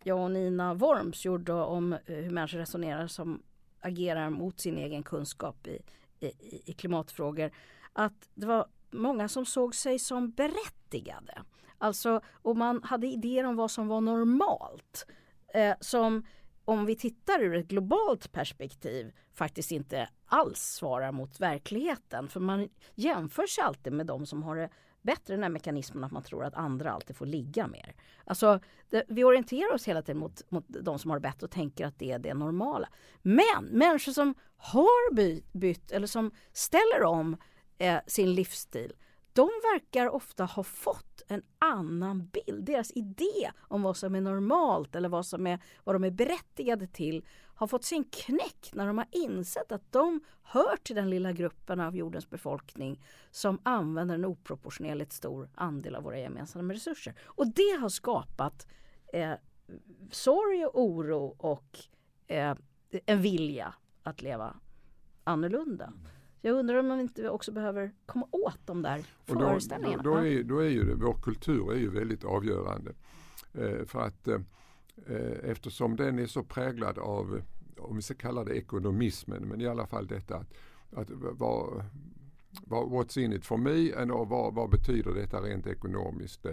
jag 0.03 0.19
och 0.19 0.31
Nina 0.31 0.73
Worms 0.73 1.25
gjorde 1.25 1.53
om 1.53 1.93
eh, 1.93 1.99
hur 2.05 2.29
människor 2.29 2.57
resonerar 2.57 3.07
som 3.07 3.43
agerar 3.81 4.29
mot 4.29 4.59
sin 4.59 4.77
egen 4.77 5.03
kunskap 5.03 5.67
i, 5.67 5.79
i, 6.19 6.61
i 6.65 6.73
klimatfrågor. 6.73 7.51
Att 7.93 8.29
det 8.33 8.45
var 8.45 8.65
många 8.91 9.27
som 9.27 9.45
såg 9.45 9.75
sig 9.75 9.99
som 9.99 10.31
berättigade. 10.31 11.41
Alltså, 11.77 12.21
och 12.31 12.57
man 12.57 12.83
hade 12.83 13.07
idéer 13.07 13.43
om 13.43 13.55
vad 13.55 13.71
som 13.71 13.87
var 13.87 14.01
normalt. 14.01 15.05
Eh, 15.53 15.75
som 15.79 16.23
om 16.69 16.85
vi 16.85 16.95
tittar 16.95 17.39
ur 17.39 17.55
ett 17.55 17.67
globalt 17.67 18.31
perspektiv 18.31 19.11
faktiskt 19.33 19.71
inte 19.71 20.09
alls 20.25 20.59
svarar 20.59 21.11
mot 21.11 21.39
verkligheten. 21.39 22.27
För 22.27 22.39
man 22.39 22.69
jämför 22.95 23.47
sig 23.47 23.63
alltid 23.63 23.93
med 23.93 24.05
de 24.05 24.25
som 24.25 24.43
har 24.43 24.55
det 24.55 24.69
bättre, 25.01 25.33
den 25.33 25.43
här 25.43 25.49
mekanismen 25.49 26.03
att 26.03 26.11
man 26.11 26.23
tror 26.23 26.45
att 26.45 26.55
andra 26.55 26.91
alltid 26.91 27.15
får 27.15 27.25
ligga 27.25 27.67
mer. 27.67 27.95
Alltså, 28.25 28.59
det, 28.89 29.03
vi 29.07 29.23
orienterar 29.23 29.73
oss 29.73 29.87
hela 29.87 30.01
tiden 30.01 30.19
mot, 30.19 30.51
mot 30.51 30.65
de 30.67 30.99
som 30.99 31.11
har 31.11 31.17
det 31.17 31.21
bättre 31.21 31.45
och 31.45 31.51
tänker 31.51 31.85
att 31.85 31.99
det 31.99 32.11
är 32.11 32.19
det 32.19 32.33
normala. 32.33 32.89
Men 33.21 33.65
människor 33.71 34.11
som 34.11 34.33
har 34.57 35.13
by, 35.13 35.43
bytt 35.51 35.91
eller 35.91 36.07
som 36.07 36.31
ställer 36.53 37.03
om 37.03 37.37
eh, 37.77 37.99
sin 38.07 38.33
livsstil, 38.33 38.93
de 39.33 39.49
verkar 39.73 40.09
ofta 40.09 40.45
ha 40.45 40.63
fått 40.63 41.21
en 41.27 41.41
annan 41.59 42.27
bild. 42.27 42.65
Deras 42.65 42.91
idé 42.95 43.51
om 43.59 43.81
vad 43.81 43.97
som 43.97 44.15
är 44.15 44.21
normalt 44.21 44.95
eller 44.95 45.09
vad, 45.09 45.25
som 45.25 45.47
är, 45.47 45.59
vad 45.83 45.95
de 45.95 46.03
är 46.03 46.11
berättigade 46.11 46.87
till 46.87 47.25
har 47.55 47.67
fått 47.67 47.83
sin 47.83 48.03
knäck 48.03 48.69
när 48.73 48.87
de 48.87 48.97
har 48.97 49.07
insett 49.11 49.71
att 49.71 49.91
de 49.91 50.21
hör 50.43 50.77
till 50.83 50.95
den 50.95 51.09
lilla 51.09 51.31
gruppen 51.31 51.79
av 51.79 51.95
jordens 51.95 52.29
befolkning 52.29 53.03
som 53.31 53.59
använder 53.63 54.15
en 54.15 54.25
oproportionerligt 54.25 55.13
stor 55.13 55.49
andel 55.55 55.95
av 55.95 56.03
våra 56.03 56.19
gemensamma 56.19 56.73
resurser. 56.73 57.13
Och 57.25 57.47
det 57.47 57.77
har 57.81 57.89
skapat 57.89 58.67
eh, 59.13 59.33
sorg 60.11 60.65
och 60.65 60.81
oro 60.81 61.35
och 61.37 61.79
eh, 62.27 62.55
en 63.05 63.21
vilja 63.21 63.73
att 64.03 64.21
leva 64.21 64.55
annorlunda. 65.23 65.93
Jag 66.41 66.55
undrar 66.55 66.75
om 66.75 66.87
man 66.87 66.99
inte 66.99 67.29
också 67.29 67.51
behöver 67.51 67.91
komma 68.05 68.27
åt 68.31 68.59
de 68.65 68.81
där 68.81 69.05
och 69.27 69.27
föreställningarna. 69.27 70.03
Då, 70.03 70.15
då, 70.15 70.27
är, 70.27 70.43
då 70.43 70.59
är 70.59 70.69
ju 70.69 70.83
det, 70.83 70.95
vår 70.95 71.13
kultur 71.13 71.71
är 71.71 71.77
ju 71.77 71.89
väldigt 71.89 72.23
avgörande. 72.23 72.91
Eh, 73.53 73.85
för 73.85 73.99
att 73.99 74.27
eh, 74.27 74.39
eftersom 75.43 75.95
den 75.95 76.19
är 76.19 76.27
så 76.27 76.43
präglad 76.43 76.97
av, 76.97 77.41
om 77.77 77.95
vi 77.95 78.01
ska 78.01 78.13
kalla 78.13 78.43
det 78.43 78.57
ekonomismen, 78.57 79.47
men 79.47 79.61
i 79.61 79.67
alla 79.67 79.87
fall 79.87 80.07
detta 80.07 80.37
att, 80.37 80.53
att 80.93 81.09
vad, 82.63 82.87
what's 82.87 83.19
in 83.19 83.33
it 83.33 83.45
for 83.45 83.57
me 83.57 84.11
och 84.11 84.29
vad, 84.29 84.53
vad 84.53 84.69
betyder 84.69 85.13
detta 85.13 85.41
rent 85.41 85.67
ekonomiskt 85.67 86.45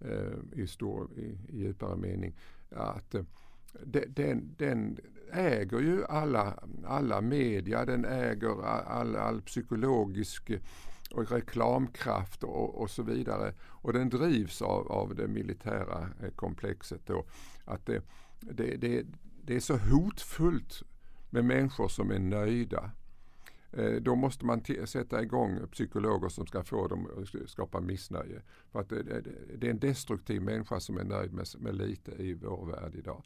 eh, 0.00 0.12
i, 0.52 0.66
stor, 0.66 1.08
i, 1.16 1.56
i 1.56 1.60
djupare 1.60 1.96
mening. 1.96 2.34
Att, 2.70 3.14
eh, 3.14 3.22
den, 4.08 4.54
den 4.58 4.98
äger 5.32 5.80
ju 5.80 6.04
alla, 6.04 6.58
alla 6.86 7.20
media, 7.20 7.84
den 7.84 8.04
äger 8.04 8.64
all, 8.64 9.16
all 9.16 9.42
psykologisk 9.42 10.50
eh, 10.50 10.60
och 11.14 11.30
reklamkraft 11.30 12.44
och, 12.44 12.82
och, 12.82 12.90
så 12.90 13.02
vidare. 13.02 13.54
Och 13.62 13.92
den 13.92 14.08
drivs 14.08 14.62
av, 14.62 14.92
av 14.92 15.14
det 15.14 15.28
militära 15.28 16.08
eh, 16.22 16.30
komplexet. 16.30 17.06
Då. 17.06 17.24
Att 17.64 17.86
det, 17.86 18.02
det, 18.40 18.76
det, 18.76 19.06
det 19.44 19.56
är 19.56 19.60
så 19.60 19.76
hotfullt 19.76 20.82
med 21.30 21.44
människor 21.44 21.88
som 21.88 22.10
är 22.10 22.18
nöjda. 22.18 22.90
Eh, 23.72 23.92
då 23.92 24.14
måste 24.14 24.44
man 24.44 24.62
sätta 24.84 25.22
igång 25.22 25.58
psykologer 25.72 26.28
som 26.28 26.46
ska 26.46 26.62
få 26.62 26.88
dem 26.88 27.08
att 27.22 27.50
skapa 27.50 27.80
missnöje. 27.80 28.42
För 28.72 28.80
att 28.80 28.88
det, 28.88 29.02
det, 29.02 29.22
det, 29.56 29.66
är 29.66 29.70
en 29.70 29.78
destruktiv 29.78 30.42
människa 30.42 30.80
som 30.80 30.98
är 30.98 31.04
nöjd 31.04 31.32
med, 31.32 31.46
med 31.58 31.74
lite 31.74 32.10
i 32.10 32.34
vår 32.34 32.66
värld 32.66 32.94
idag. 32.94 33.22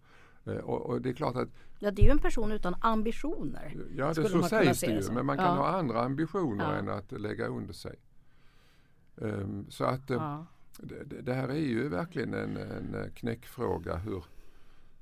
Eh, 0.46 0.56
och, 0.56 0.86
och, 0.86 1.00
det 1.00 1.08
är 1.08 1.12
klart 1.12 1.36
att 1.36 1.48
Ja 1.78 1.90
det 1.90 2.02
är 2.02 2.04
ju 2.04 2.10
en 2.10 2.18
person 2.18 2.52
utan 2.52 2.76
ambitioner. 2.80 3.76
Ja 3.96 4.08
det 4.08 4.28
så 4.28 4.42
sägs 4.42 4.80
det 4.80 4.86
ju 4.86 5.12
men 5.12 5.26
man 5.26 5.36
kan 5.36 5.46
ja. 5.46 5.52
ha 5.52 5.66
andra 5.66 6.02
ambitioner 6.02 6.72
ja. 6.72 6.78
än 6.78 6.88
att 6.88 7.12
lägga 7.12 7.46
under 7.46 7.72
sig. 7.72 7.96
Um, 9.16 9.66
så 9.68 9.84
att 9.84 10.10
um, 10.10 10.16
ja. 10.16 10.46
det, 10.78 11.20
det, 11.20 11.34
här 11.34 11.48
är 11.48 11.54
ju 11.54 11.88
verkligen 11.88 12.34
en, 12.34 12.56
en 12.56 13.10
knäckfråga 13.14 13.96
hur, 13.96 14.24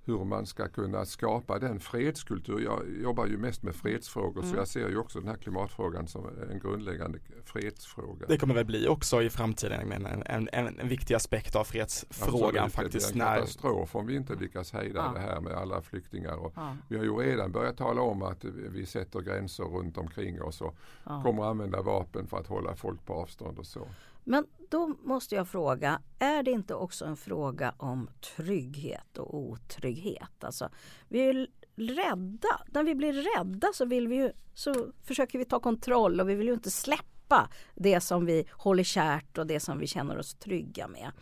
hur 0.04 0.24
man 0.24 0.46
ska 0.46 0.68
kunna 0.68 1.04
skapa 1.04 1.58
den 1.58 1.80
fredskultur. 1.80 2.60
Jag 2.60 2.82
jobbar 3.02 3.26
ju 3.26 3.38
mest 3.38 3.62
med 3.62 3.74
fredsfrågor 3.74 4.42
mm. 4.42 4.50
så 4.50 4.56
jag 4.56 4.68
ser 4.68 4.88
ju 4.88 4.98
också 4.98 5.20
den 5.20 5.28
här 5.28 5.36
klimatfrågan 5.36 6.08
som 6.08 6.28
en 6.50 6.58
grundläggande 6.58 7.18
fredsfråga. 7.44 8.26
Det 8.28 8.38
kommer 8.38 8.54
väl 8.54 8.64
bli 8.64 8.88
också 8.88 9.22
i 9.22 9.30
framtiden 9.30 9.88
men 9.88 10.06
en, 10.06 10.22
en, 10.26 10.48
en, 10.52 10.78
en 10.78 10.88
viktig 10.88 11.14
aspekt 11.14 11.56
av 11.56 11.64
fredsfrågan 11.64 12.64
Absolut, 12.64 12.72
faktiskt. 12.72 13.14
Det 13.14 13.20
är 13.20 13.34
en 13.34 13.34
katastrof 13.34 13.96
om 13.96 14.06
vi 14.06 14.16
inte 14.16 14.34
lyckas 14.34 14.72
hejda 14.72 15.12
ja. 15.14 15.20
det 15.20 15.26
här 15.26 15.40
med 15.40 15.52
alla 15.52 15.82
flyktingar. 15.82 16.36
Och 16.36 16.52
ja. 16.56 16.76
Vi 16.88 16.96
har 16.96 17.04
ju 17.04 17.16
redan 17.16 17.52
börjat 17.52 17.76
tala 17.76 18.02
om 18.02 18.22
att 18.22 18.44
vi 18.44 18.86
sätter 18.86 19.20
gränser 19.20 19.64
runt 19.64 19.98
omkring 19.98 20.42
oss 20.42 20.60
och 20.60 20.76
ja. 21.04 21.22
kommer 21.22 21.44
använda 21.44 21.82
vapen 21.82 22.26
för 22.26 22.36
att 22.36 22.46
hålla 22.46 22.76
folk 22.76 23.06
på 23.06 23.14
avstånd 23.14 23.58
och 23.58 23.66
så. 23.66 23.88
Men 24.24 24.46
då 24.70 24.86
måste 24.86 25.34
jag 25.34 25.48
fråga, 25.48 26.00
är 26.18 26.42
det 26.42 26.50
inte 26.50 26.74
också 26.74 27.04
en 27.04 27.16
fråga 27.16 27.74
om 27.78 28.10
trygghet 28.36 29.18
och 29.18 29.34
otrygghet? 29.38 30.44
Alltså, 30.44 30.68
vi 31.08 31.20
är 31.20 31.48
rädda. 31.76 32.60
När 32.66 32.84
vi 32.84 32.94
blir 32.94 33.12
rädda 33.12 33.68
så, 33.74 33.84
vill 33.84 34.08
vi 34.08 34.16
ju, 34.16 34.32
så 34.54 34.92
försöker 35.02 35.38
vi 35.38 35.44
ta 35.44 35.60
kontroll 35.60 36.20
och 36.20 36.28
vi 36.28 36.34
vill 36.34 36.46
ju 36.46 36.54
inte 36.54 36.70
släppa 36.70 37.48
det 37.74 38.00
som 38.00 38.26
vi 38.26 38.48
håller 38.52 38.84
kärt 38.84 39.38
och 39.38 39.46
det 39.46 39.60
som 39.60 39.78
vi 39.78 39.86
känner 39.86 40.18
oss 40.18 40.34
trygga 40.34 40.88
med. 40.88 41.12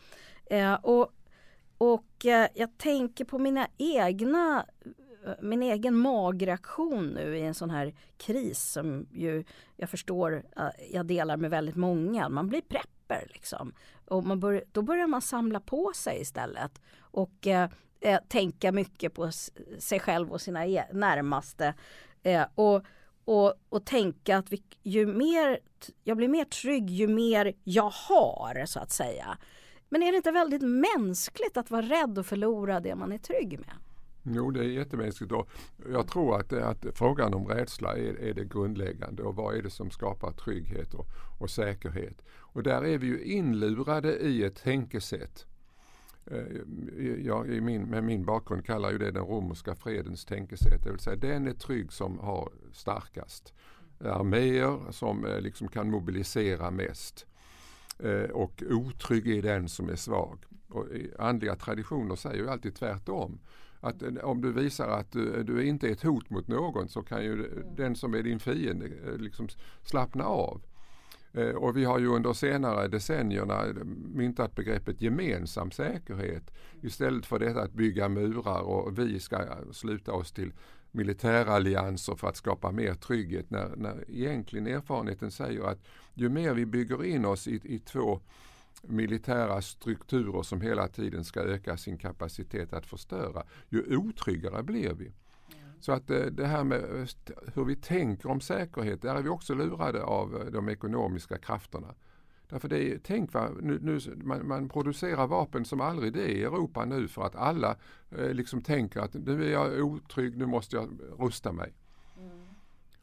Eh, 0.47 0.75
och 0.75 1.13
och 1.79 2.27
eh, 2.27 2.49
jag 2.55 2.79
tänker 2.79 3.25
på 3.25 3.39
mina 3.39 3.69
egna 3.79 4.67
min 5.41 5.63
egen 5.63 5.97
magreaktion 5.97 7.07
nu 7.07 7.37
i 7.37 7.41
en 7.41 7.55
sån 7.55 7.71
här 7.71 7.95
kris 8.17 8.63
som 8.63 9.07
ju 9.13 9.45
jag 9.77 9.91
förstår 9.91 10.45
eh, 10.57 10.69
jag 10.91 11.07
delar 11.07 11.37
med 11.37 11.51
väldigt 11.51 11.77
många. 11.77 12.29
Man 12.29 12.49
blir 12.49 12.61
prepper 12.61 13.27
liksom. 13.29 13.73
Och 14.07 14.25
man 14.25 14.41
bör, 14.41 14.65
då 14.73 14.83
börjar 14.83 15.07
man 15.07 15.23
samla 15.23 15.61
på 15.61 15.93
sig 15.95 16.21
istället. 16.21 16.81
Och 17.01 17.47
eh, 17.47 17.71
eh 18.01 18.21
tänka 18.29 18.73
mycket 18.73 19.15
på 19.15 19.31
sig 19.79 20.01
själv 20.01 20.33
och 20.33 20.41
sina 20.41 20.67
e 20.67 20.85
närmaste. 20.93 21.75
Eh, 22.23 22.45
och, 22.55 22.85
och, 23.25 23.55
och 23.69 23.85
tänka 23.85 24.37
att 24.37 24.53
vi, 24.53 24.63
ju 24.83 25.07
mer, 25.07 25.59
jag 26.05 26.17
blir 26.17 26.29
mer 26.29 26.45
trygg 26.45 26.91
ju 26.91 27.09
mer 27.09 27.53
jag 27.65 27.91
har 27.91 28.67
så 28.67 28.81
att 28.81 28.93
säga. 28.93 29.39
Men 29.89 30.03
är 30.03 30.13
det 30.13 30.17
inte 30.17 30.33
väldigt 30.33 30.63
mänskligt 30.63 31.57
att 31.57 31.71
vara 31.71 31.83
rädd 31.83 32.19
och 32.19 32.27
förlora 32.27 32.81
det 32.81 32.95
man 32.95 33.13
är 33.13 33.19
trygg 33.19 33.59
med? 33.59 33.75
Jo, 34.23 34.51
det 34.51 34.61
är 34.61 34.69
jättemänskligt 34.69 35.33
och 35.33 35.51
jag 35.93 36.09
tror 36.09 36.41
att, 36.41 36.53
att 36.53 36.87
frågan 36.95 37.35
om 37.35 37.47
rädsla 37.47 37.97
är, 37.97 38.21
är 38.21 38.35
det 38.35 38.45
grundläggande 38.45 39.23
och 39.23 39.37
vad 39.37 39.57
är 39.57 39.63
det 39.63 39.71
som 39.71 39.91
skapar 39.91 40.33
trygghet 40.33 40.95
och, 40.95 41.07
och 41.39 41.51
säkerhet. 41.51 42.23
Och 42.33 42.63
där 42.63 42.85
är 42.85 42.99
vi 42.99 43.07
ju 43.07 43.23
inlurade 43.23 44.17
i 44.17 44.45
ett 44.45 44.57
tänkesätt. 44.57 45.47
Eh, 46.27 47.25
jag 47.25 47.49
i 47.49 47.61
min, 47.61 47.83
med 47.83 48.05
min 48.05 48.25
bakgrund 48.25 48.67
kallar 48.67 48.91
ju 48.91 48.99
det 48.99 49.11
den 49.11 49.25
romerska 49.25 49.75
fredens 49.75 50.25
tänkesätt. 50.25 50.85
Det 50.85 50.91
vill 50.91 51.01
säga 51.01 51.17
den 51.17 51.49
är 51.49 51.53
trygg 51.53 51.93
som 51.93 52.19
har 52.19 52.53
starkast. 52.73 53.55
Arméer 54.01 54.93
som 54.93 55.27
eh, 55.27 55.41
liksom 55.41 55.69
kan 55.69 55.91
mobilisera 55.91 56.71
mest. 56.71 57.27
Eh, 57.99 58.31
och 58.31 58.63
otrygg 58.71 59.29
är 59.29 59.43
den 59.43 59.69
som 59.69 59.89
är 59.89 59.97
svag. 59.97 60.39
Och 60.69 60.87
andliga 61.19 61.57
traditioner 61.57 62.17
säger 62.17 62.37
ju 62.37 62.51
alltid 62.51 62.75
tvärtom. 62.75 63.39
Att 63.81 64.03
om 64.23 64.41
du 64.41 64.53
visar 64.53 64.89
att 64.89 65.13
du, 65.13 65.43
du 65.43 65.65
inte 65.65 65.89
är 65.89 65.93
ett 65.93 66.03
hot 66.03 66.31
mot 66.31 66.49
någon 66.49 66.89
så 66.89 67.03
kan 67.03 67.25
ju 67.25 67.65
den 67.77 67.97
som 67.97 68.15
är 68.15 68.23
din 68.23 68.41
fiende 68.41 68.89
liksom 69.19 69.49
slappna 69.83 70.25
av. 70.25 70.63
Eh, 71.33 71.55
och 71.55 71.77
vi 71.77 71.85
har 71.85 71.99
ju 71.99 72.07
under 72.07 72.33
senare 72.33 72.89
decennierna 72.89 73.65
myntat 74.15 74.55
begreppet 74.55 75.03
gemensam 75.03 75.71
säkerhet. 75.71 76.51
Istället 76.83 77.27
för 77.27 77.39
detta 77.39 77.63
att 77.63 77.73
bygga 77.73 78.09
murar 78.09 78.61
och 78.61 78.99
vi 78.99 79.21
ska 79.21 79.39
sluta 79.73 80.13
oss 80.13 80.33
till 80.33 80.53
militärallianser 80.93 82.15
för 82.15 82.29
att 82.29 82.37
skapa 82.37 82.71
mer 82.71 82.95
trygghet. 82.95 83.51
När, 83.51 83.77
när 83.77 84.05
egentligen 84.09 84.67
erfarenheten 84.67 85.31
säger 85.31 85.63
att 85.63 85.79
ju 86.15 86.29
mer 86.29 86.55
vi 86.55 86.67
bygger 86.67 87.05
in 87.05 87.25
oss 87.25 87.49
i, 87.49 87.61
i 87.65 87.79
två 87.79 88.21
militära 88.83 89.63
strukturer 89.63 90.43
som 90.43 90.61
hela 90.61 90.89
tiden 90.89 91.25
ska 91.25 91.41
öka 91.41 91.77
sin 91.77 91.99
kapacitet 91.99 92.73
att 92.73 92.87
förstöra, 92.87 93.45
ju 93.69 93.97
otryggare 93.97 94.63
blir 94.63 94.95
vi. 94.95 95.13
Så 95.81 95.93
att 95.93 96.11
eh, 96.11 96.21
det 96.21 96.47
här 96.47 96.65
med 96.65 96.79
eh, 96.79 97.07
hur 97.55 97.65
vi 97.65 97.77
tänker 97.77 98.31
om 98.31 98.41
säkerhet, 98.41 99.03
där 99.03 99.15
är 99.15 99.23
vi 99.23 99.29
också 99.29 99.55
lurade 99.55 100.03
av 100.03 100.37
eh, 100.37 100.47
de 100.47 100.69
ekonomiska 100.69 101.39
krafterna. 101.39 101.95
Därför 102.49 102.69
det 102.69 102.93
är, 102.93 102.99
tänk 103.03 103.33
vad, 103.33 103.63
nu, 103.63 103.79
nu, 103.83 104.01
man, 104.17 104.49
man, 104.49 104.69
producerar 104.69 105.27
vapen 105.27 105.65
som 105.65 105.81
aldrig 105.81 106.13
det 106.13 106.29
i 106.29 106.45
Europa 106.45 106.85
nu 106.85 107.09
för 107.09 107.23
att 107.23 107.37
alla 107.37 107.77
eh, 108.11 108.31
liksom 108.31 108.63
tänker 108.63 109.01
att 109.01 109.15
nu 109.15 109.45
är 109.45 109.53
jag 109.53 109.85
otrygg, 109.85 110.37
nu 110.37 110.47
måste 110.47 110.77
jag 110.77 110.89
rusta 111.19 111.53
mig. 111.53 111.73
Mm. 112.19 112.31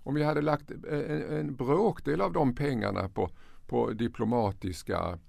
Om 0.03 0.15
vi 0.15 0.23
hade 0.23 0.41
lagt 0.41 0.71
en, 0.71 1.21
en 1.21 1.55
bråkdel 1.55 2.21
av 2.21 2.33
de 2.33 2.55
pengarna 2.55 3.09
på, 3.09 3.29
på 3.67 3.91
diplomatiska 3.91 5.19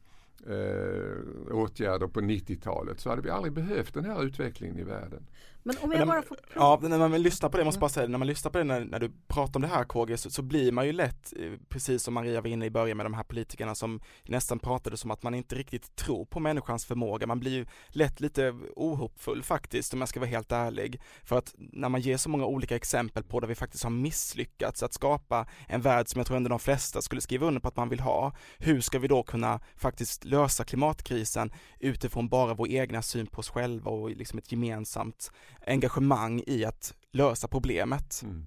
eh, 0.46 1.55
åtgärder 1.55 2.07
på 2.07 2.20
90-talet 2.20 3.01
så 3.01 3.11
hade 3.11 3.22
vi 3.22 3.31
aldrig 3.31 3.53
behövt 3.53 3.94
den 3.94 4.05
här 4.05 4.24
utvecklingen 4.24 4.79
i 4.79 4.83
världen. 4.83 5.27
Men 5.69 5.77
om 5.83 5.93
jag 5.93 6.07
bara 6.07 6.23
får 6.23 6.39
Ja, 6.55 6.79
när 6.83 6.99
man 6.99 7.23
lyssnar 7.23 7.49
på 7.49 7.57
det, 7.57 7.65
måste 7.65 7.81
bara 7.81 7.91
säga 7.91 8.09
när 8.09 8.19
man 8.19 8.27
lyssnar 8.27 8.51
på 8.51 8.59
det 8.59 8.65
när, 8.65 8.85
när 8.85 9.01
du 9.01 9.11
pratar 9.27 9.57
om 9.57 9.63
det 9.63 9.69
här 9.69 9.85
KG 9.85 10.17
så, 10.17 10.31
så, 10.31 10.43
blir 10.43 10.73
man 10.73 10.87
ju 10.87 10.93
lätt, 10.93 11.33
eh, 11.37 11.53
precis 11.69 12.03
som 12.03 12.15
Maria 12.15 12.41
var 12.41 12.49
inne 12.49 12.67
i 12.67 12.71
början 12.71 12.97
med 12.97 13.07
de 13.07 13.15
här 13.15 13.23
politikerna 13.23 13.75
som 13.75 14.01
nästan 14.23 14.59
pratade 14.59 14.97
som 14.97 15.11
att 15.11 15.23
man 15.23 15.35
inte 15.35 15.55
riktigt 15.55 15.97
tror 15.97 16.25
på 16.25 16.41
människans 16.41 16.85
förmåga. 16.87 17.27
Man 17.27 17.41
blir 17.41 17.53
ju 17.53 17.67
lätt 17.89 18.21
lite 18.21 18.55
ohoppfull 18.77 19.43
faktiskt 19.43 19.95
om 19.95 20.01
jag 20.01 20.09
ska 20.09 20.21
vara 20.21 20.31
helt 20.31 20.53
ärlig. 20.53 21.01
För 21.25 21.39
att 21.39 21.55
när 21.59 21.89
man 21.89 22.01
ger 22.01 22.17
så 22.17 22.29
många 22.29 22.47
olika 22.47 22.77
exempel 22.77 23.23
på 23.23 23.41
där 23.41 23.49
vi 23.49 23.55
faktiskt 23.55 23.85
har 23.85 23.91
misslyckats 23.91 24.83
att 24.83 24.93
skapa 24.93 25.47
en 25.67 25.81
värld 25.81 26.09
som 26.09 26.19
jag 26.19 26.27
tror 26.27 26.37
ändå 26.37 26.49
de 26.49 26.59
flesta 26.59 27.03
skulle 27.03 27.21
skriva 27.21 27.47
under 27.47 27.61
på 27.61 27.69
att 27.69 27.77
man 27.77 27.89
vill 27.89 28.01
ha. 28.01 28.33
Hur 28.59 28.81
ska 28.81 28.99
vi 28.99 29.09
då 29.09 29.23
kunna 29.23 29.61
faktiskt 29.77 30.25
lösa 30.25 30.65
klimatkrisen 30.65 31.53
utifrån 31.79 32.29
bara 32.29 32.55
vår 32.55 32.69
egna 32.69 33.03
syn 33.03 33.27
på 33.27 33.39
oss 33.39 33.51
själva 33.51 33.91
och 33.91 34.11
liksom 34.11 34.39
ett 34.39 34.53
gemensamt 34.53 35.33
engagemang 35.66 36.42
i 36.47 36.64
att 36.64 36.94
lösa 37.12 37.49
problemet. 37.49 38.21
Mm. 38.25 38.44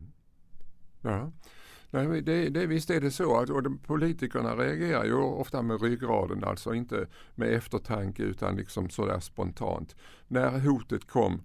Ja. 1.01 1.31
Nej, 1.93 2.21
det, 2.21 2.49
det, 2.49 2.65
visst 2.65 2.89
är 2.89 3.01
det 3.01 3.11
så 3.11 3.39
att 3.39 3.49
och 3.49 3.63
de, 3.63 3.77
politikerna 3.77 4.55
reagerar 4.55 5.05
ju 5.05 5.13
ofta 5.13 5.61
med 5.61 5.81
ryggraden, 5.81 6.43
alltså 6.43 6.73
inte 6.73 7.07
med 7.35 7.53
eftertanke 7.53 8.23
utan 8.23 8.55
liksom 8.55 8.89
sådär 8.89 9.19
spontant. 9.19 9.95
När 10.27 10.59
hotet 10.59 11.07
kom 11.07 11.41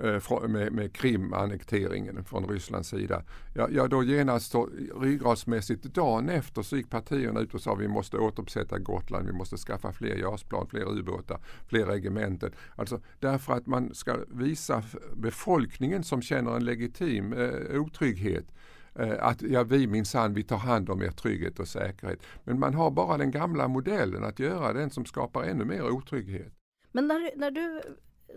Eh, 0.00 0.48
med, 0.48 0.72
med 0.72 0.92
Krim-annekteringen 0.92 2.24
från 2.24 2.48
Rysslands 2.48 2.88
sida. 2.88 3.22
Ja, 3.54 3.68
ja 3.70 3.88
då 3.88 4.02
genast 4.02 4.50
så, 4.50 4.68
ryggradsmässigt 5.00 5.82
dagen 5.82 6.28
efter 6.28 6.62
så 6.62 6.76
gick 6.76 6.90
partierna 6.90 7.40
ut 7.40 7.54
och 7.54 7.60
sa 7.60 7.74
vi 7.74 7.88
måste 7.88 8.18
återuppsätta 8.18 8.78
Gotland, 8.78 9.26
vi 9.26 9.32
måste 9.32 9.56
skaffa 9.56 9.92
fler 9.92 10.16
JAS-plan, 10.16 10.66
fler 10.66 10.98
ubåtar, 10.98 11.38
fler 11.66 11.86
regementen. 11.86 12.52
Alltså 12.76 13.00
därför 13.20 13.52
att 13.52 13.66
man 13.66 13.94
ska 13.94 14.16
visa 14.28 14.82
befolkningen 15.16 16.02
som 16.02 16.22
känner 16.22 16.56
en 16.56 16.64
legitim 16.64 17.32
eh, 17.32 17.80
otrygghet 17.80 18.46
eh, 18.94 19.14
att 19.20 19.42
ja, 19.42 19.62
vi 19.62 19.86
minsann, 19.86 20.34
vi 20.34 20.42
tar 20.42 20.58
hand 20.58 20.90
om 20.90 21.02
er 21.02 21.10
trygghet 21.10 21.58
och 21.58 21.68
säkerhet. 21.68 22.18
Men 22.44 22.58
man 22.58 22.74
har 22.74 22.90
bara 22.90 23.18
den 23.18 23.30
gamla 23.30 23.68
modellen 23.68 24.24
att 24.24 24.38
göra, 24.38 24.72
den 24.72 24.90
som 24.90 25.04
skapar 25.04 25.42
ännu 25.42 25.64
mer 25.64 25.90
otrygghet. 25.90 26.52
Men 26.92 27.08
när, 27.08 27.36
när 27.36 27.50
du 27.50 27.82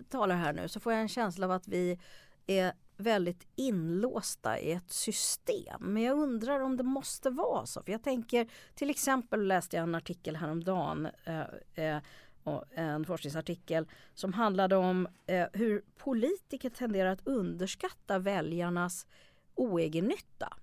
talar 0.10 0.36
här 0.36 0.54
nu 0.54 0.68
så 0.68 0.80
får 0.80 0.94
jag 0.94 1.02
en 1.02 1.08
känsla 1.08 1.46
av 1.46 1.52
att 1.52 1.68
vi 1.68 2.00
är 2.48 2.74
väldigt 2.98 3.48
inlåsta 3.56 4.60
i 4.60 4.72
ett 4.72 4.92
system. 4.92 5.82
Men 5.82 6.04
jag 6.04 6.20
undrar 6.20 6.60
om 6.60 6.78
det 6.78 6.84
måste 6.84 7.30
vara 7.30 7.66
så. 7.66 7.84
För 7.84 7.92
jag 7.92 8.04
tänker 8.04 8.48
till 8.76 8.90
exempel 8.90 9.48
läste 9.48 9.76
jag 9.76 9.84
en 9.84 9.96
artikel 9.96 10.36
häromdagen 10.36 11.08
eh, 11.26 11.42
eh, 11.76 12.02
en 12.72 13.06
forskningsartikel 13.06 13.88
som 14.14 14.34
handlade 14.34 14.76
om 14.76 15.08
eh, 15.26 15.48
hur 15.54 15.84
politiker 15.98 16.70
tenderar 16.70 17.10
att 17.10 17.28
underskatta 17.28 18.20
väljarnas 18.20 19.08
oegennytta. 19.56 20.58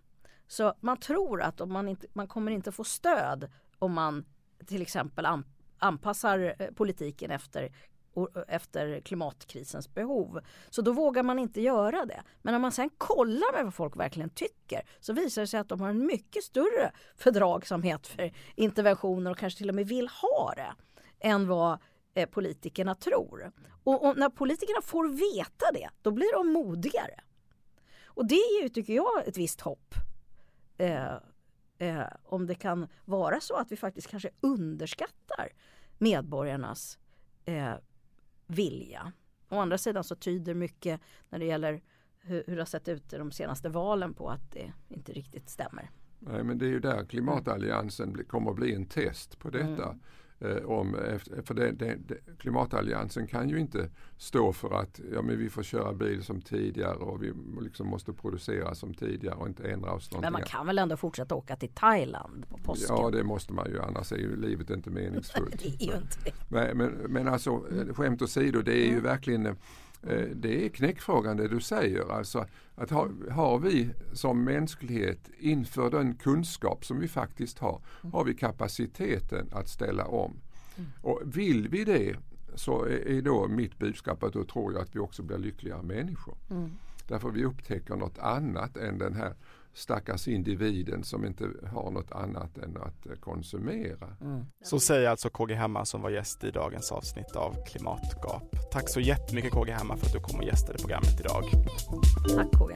Så 0.46 0.74
man 0.80 0.96
tror 0.96 1.42
att 1.42 1.60
om 1.60 1.72
man, 1.72 1.88
inte, 1.88 2.06
man 2.12 2.28
kommer 2.28 2.52
inte 2.52 2.72
få 2.72 2.84
stöd 2.84 3.50
om 3.78 3.92
man 3.92 4.24
till 4.66 4.82
exempel 4.82 5.26
anpassar 5.78 6.54
eh, 6.58 6.70
politiken 6.70 7.30
efter 7.30 7.72
efter 8.48 9.00
klimatkrisens 9.00 9.94
behov. 9.94 10.40
Så 10.70 10.82
då 10.82 10.92
vågar 10.92 11.22
man 11.22 11.38
inte 11.38 11.60
göra 11.60 12.06
det. 12.06 12.22
Men 12.42 12.54
om 12.54 12.62
man 12.62 12.72
sen 12.72 12.90
kollar 12.98 13.52
med 13.52 13.64
vad 13.64 13.74
folk 13.74 13.96
verkligen 13.96 14.30
tycker 14.30 14.82
så 15.00 15.12
visar 15.12 15.42
det 15.42 15.48
sig 15.48 15.60
att 15.60 15.68
de 15.68 15.80
har 15.80 15.88
en 15.88 16.06
mycket 16.06 16.44
större 16.44 16.92
fördragsamhet 17.16 18.06
för 18.06 18.32
interventioner 18.54 19.30
och 19.30 19.38
kanske 19.38 19.58
till 19.58 19.68
och 19.68 19.74
med 19.74 19.86
vill 19.86 20.08
ha 20.08 20.52
det 20.56 20.72
än 21.20 21.48
vad 21.48 21.78
eh, 22.14 22.28
politikerna 22.28 22.94
tror. 22.94 23.52
Och, 23.84 24.06
och, 24.06 24.16
när 24.16 24.28
politikerna 24.28 24.82
får 24.82 25.08
veta 25.08 25.72
det, 25.72 25.88
då 26.02 26.10
blir 26.10 26.32
de 26.32 26.52
modigare. 26.52 27.20
Och 28.04 28.26
det 28.26 28.34
är 28.34 28.62
ju, 28.62 28.68
tycker 28.68 28.94
jag, 28.94 29.28
ett 29.28 29.36
visst 29.36 29.60
hopp. 29.60 29.94
Eh, 30.78 31.14
eh, 31.78 32.06
om 32.24 32.46
det 32.46 32.54
kan 32.54 32.88
vara 33.04 33.40
så 33.40 33.54
att 33.54 33.72
vi 33.72 33.76
faktiskt 33.76 34.08
kanske 34.08 34.30
underskattar 34.40 35.48
medborgarnas 35.98 36.98
eh, 37.44 37.74
vilja. 38.46 39.12
Å 39.48 39.58
andra 39.58 39.78
sidan 39.78 40.04
så 40.04 40.14
tyder 40.14 40.54
mycket 40.54 41.00
när 41.30 41.38
det 41.38 41.44
gäller 41.44 41.82
hur, 42.20 42.44
hur 42.46 42.56
det 42.56 42.60
har 42.60 42.66
sett 42.66 42.88
ut 42.88 43.12
i 43.12 43.16
de 43.16 43.32
senaste 43.32 43.68
valen 43.68 44.14
på 44.14 44.30
att 44.30 44.52
det 44.52 44.72
inte 44.88 45.12
riktigt 45.12 45.48
stämmer. 45.48 45.90
Nej 46.18 46.44
men 46.44 46.58
det 46.58 46.66
är 46.66 46.70
ju 46.70 46.80
där 46.80 47.04
klimatalliansen 47.04 48.24
kommer 48.24 48.50
att 48.50 48.56
bli 48.56 48.74
en 48.74 48.86
test 48.86 49.38
på 49.38 49.50
detta. 49.50 49.84
Mm. 49.84 50.00
Eh, 50.44 50.64
om, 50.64 50.96
för 51.44 51.54
det, 51.54 51.72
det, 51.72 51.98
klimatalliansen 52.38 53.26
kan 53.26 53.48
ju 53.48 53.60
inte 53.60 53.88
stå 54.16 54.52
för 54.52 54.80
att 54.80 55.00
ja, 55.12 55.22
men 55.22 55.38
vi 55.38 55.50
får 55.50 55.62
köra 55.62 55.92
bil 55.92 56.22
som 56.22 56.40
tidigare 56.40 56.96
och 56.96 57.22
vi 57.22 57.32
liksom 57.60 57.88
måste 57.88 58.12
producera 58.12 58.74
som 58.74 58.94
tidigare 58.94 59.34
och 59.34 59.46
inte 59.46 59.70
ändra 59.70 59.92
oss. 59.92 60.10
Men 60.20 60.32
man 60.32 60.42
kan 60.42 60.66
väl 60.66 60.78
ändå 60.78 60.96
fortsätta 60.96 61.34
åka 61.34 61.56
till 61.56 61.68
Thailand 61.68 62.46
på 62.48 62.58
påsken? 62.58 62.96
Ja 62.96 63.10
det 63.10 63.24
måste 63.24 63.52
man 63.52 63.70
ju 63.70 63.82
annars 63.82 64.12
är 64.12 64.16
ju 64.16 64.36
livet 64.36 64.70
inte 64.70 64.90
meningsfullt. 64.90 65.58
det 65.62 65.84
är 65.84 65.86
ju 65.86 65.96
inte 65.96 66.18
det. 66.24 66.32
Men, 66.48 66.76
men, 66.76 66.90
men 66.90 67.28
alltså 67.28 67.64
skämt 67.94 68.22
åsido 68.22 68.62
det 68.62 68.72
är 68.72 68.86
ju 68.86 68.92
mm. 68.92 69.02
verkligen 69.02 69.46
Eh, 69.46 69.56
det 70.34 70.64
är 70.64 70.68
knäckfrågan 70.68 71.36
det 71.36 71.48
du 71.48 71.60
säger. 71.60 72.12
Alltså 72.12 72.46
att 72.74 72.90
ha, 72.90 73.08
har 73.30 73.58
vi 73.58 73.90
som 74.12 74.44
mänsklighet 74.44 75.30
inför 75.38 75.90
den 75.90 76.14
kunskap 76.14 76.84
som 76.84 77.00
vi 77.00 77.08
faktiskt 77.08 77.58
har, 77.58 77.80
har 78.12 78.24
vi 78.24 78.34
kapaciteten 78.34 79.48
att 79.52 79.68
ställa 79.68 80.04
om. 80.04 80.36
Mm. 80.76 80.90
Och 81.02 81.20
vill 81.24 81.68
vi 81.68 81.84
det 81.84 82.16
så 82.54 82.84
är 82.84 83.22
då 83.22 83.48
mitt 83.48 83.78
budskap 83.78 84.22
att 84.22 84.32
då 84.32 84.44
tror 84.44 84.72
jag 84.72 84.82
att 84.82 84.96
vi 84.96 84.98
också 84.98 85.22
blir 85.22 85.38
lyckligare 85.38 85.82
människor. 85.82 86.34
Mm. 86.50 86.70
Därför 87.08 87.30
vi 87.30 87.44
upptäcker 87.44 87.96
något 87.96 88.18
annat 88.18 88.76
än 88.76 88.98
den 88.98 89.14
här 89.14 89.34
stackars 89.74 90.28
individen 90.28 91.04
som 91.04 91.24
inte 91.24 91.50
har 91.72 91.90
något 91.90 92.12
annat 92.12 92.58
än 92.58 92.76
att 92.76 93.06
eh, 93.06 93.12
konsumera. 93.20 94.16
Mm. 94.20 94.44
Så 94.64 94.80
säger 94.80 95.08
alltså 95.08 95.30
KG 95.30 95.54
Hammar 95.54 95.84
som 95.84 96.02
var 96.02 96.10
gäst 96.10 96.44
i 96.44 96.50
dagens 96.50 96.92
avsnitt 96.92 97.36
av 97.36 97.56
Klimatgap. 97.66 98.56
Tack 98.72 98.88
så 98.88 99.00
jättemycket 99.00 99.52
KG 99.52 99.72
Hammar 99.72 99.96
för 99.96 100.06
att 100.06 100.12
du 100.12 100.20
kom 100.20 100.38
och 100.38 100.44
gästade 100.44 100.78
programmet 100.78 101.20
idag. 101.20 101.44
Tack 102.36 102.52
KG. 102.52 102.74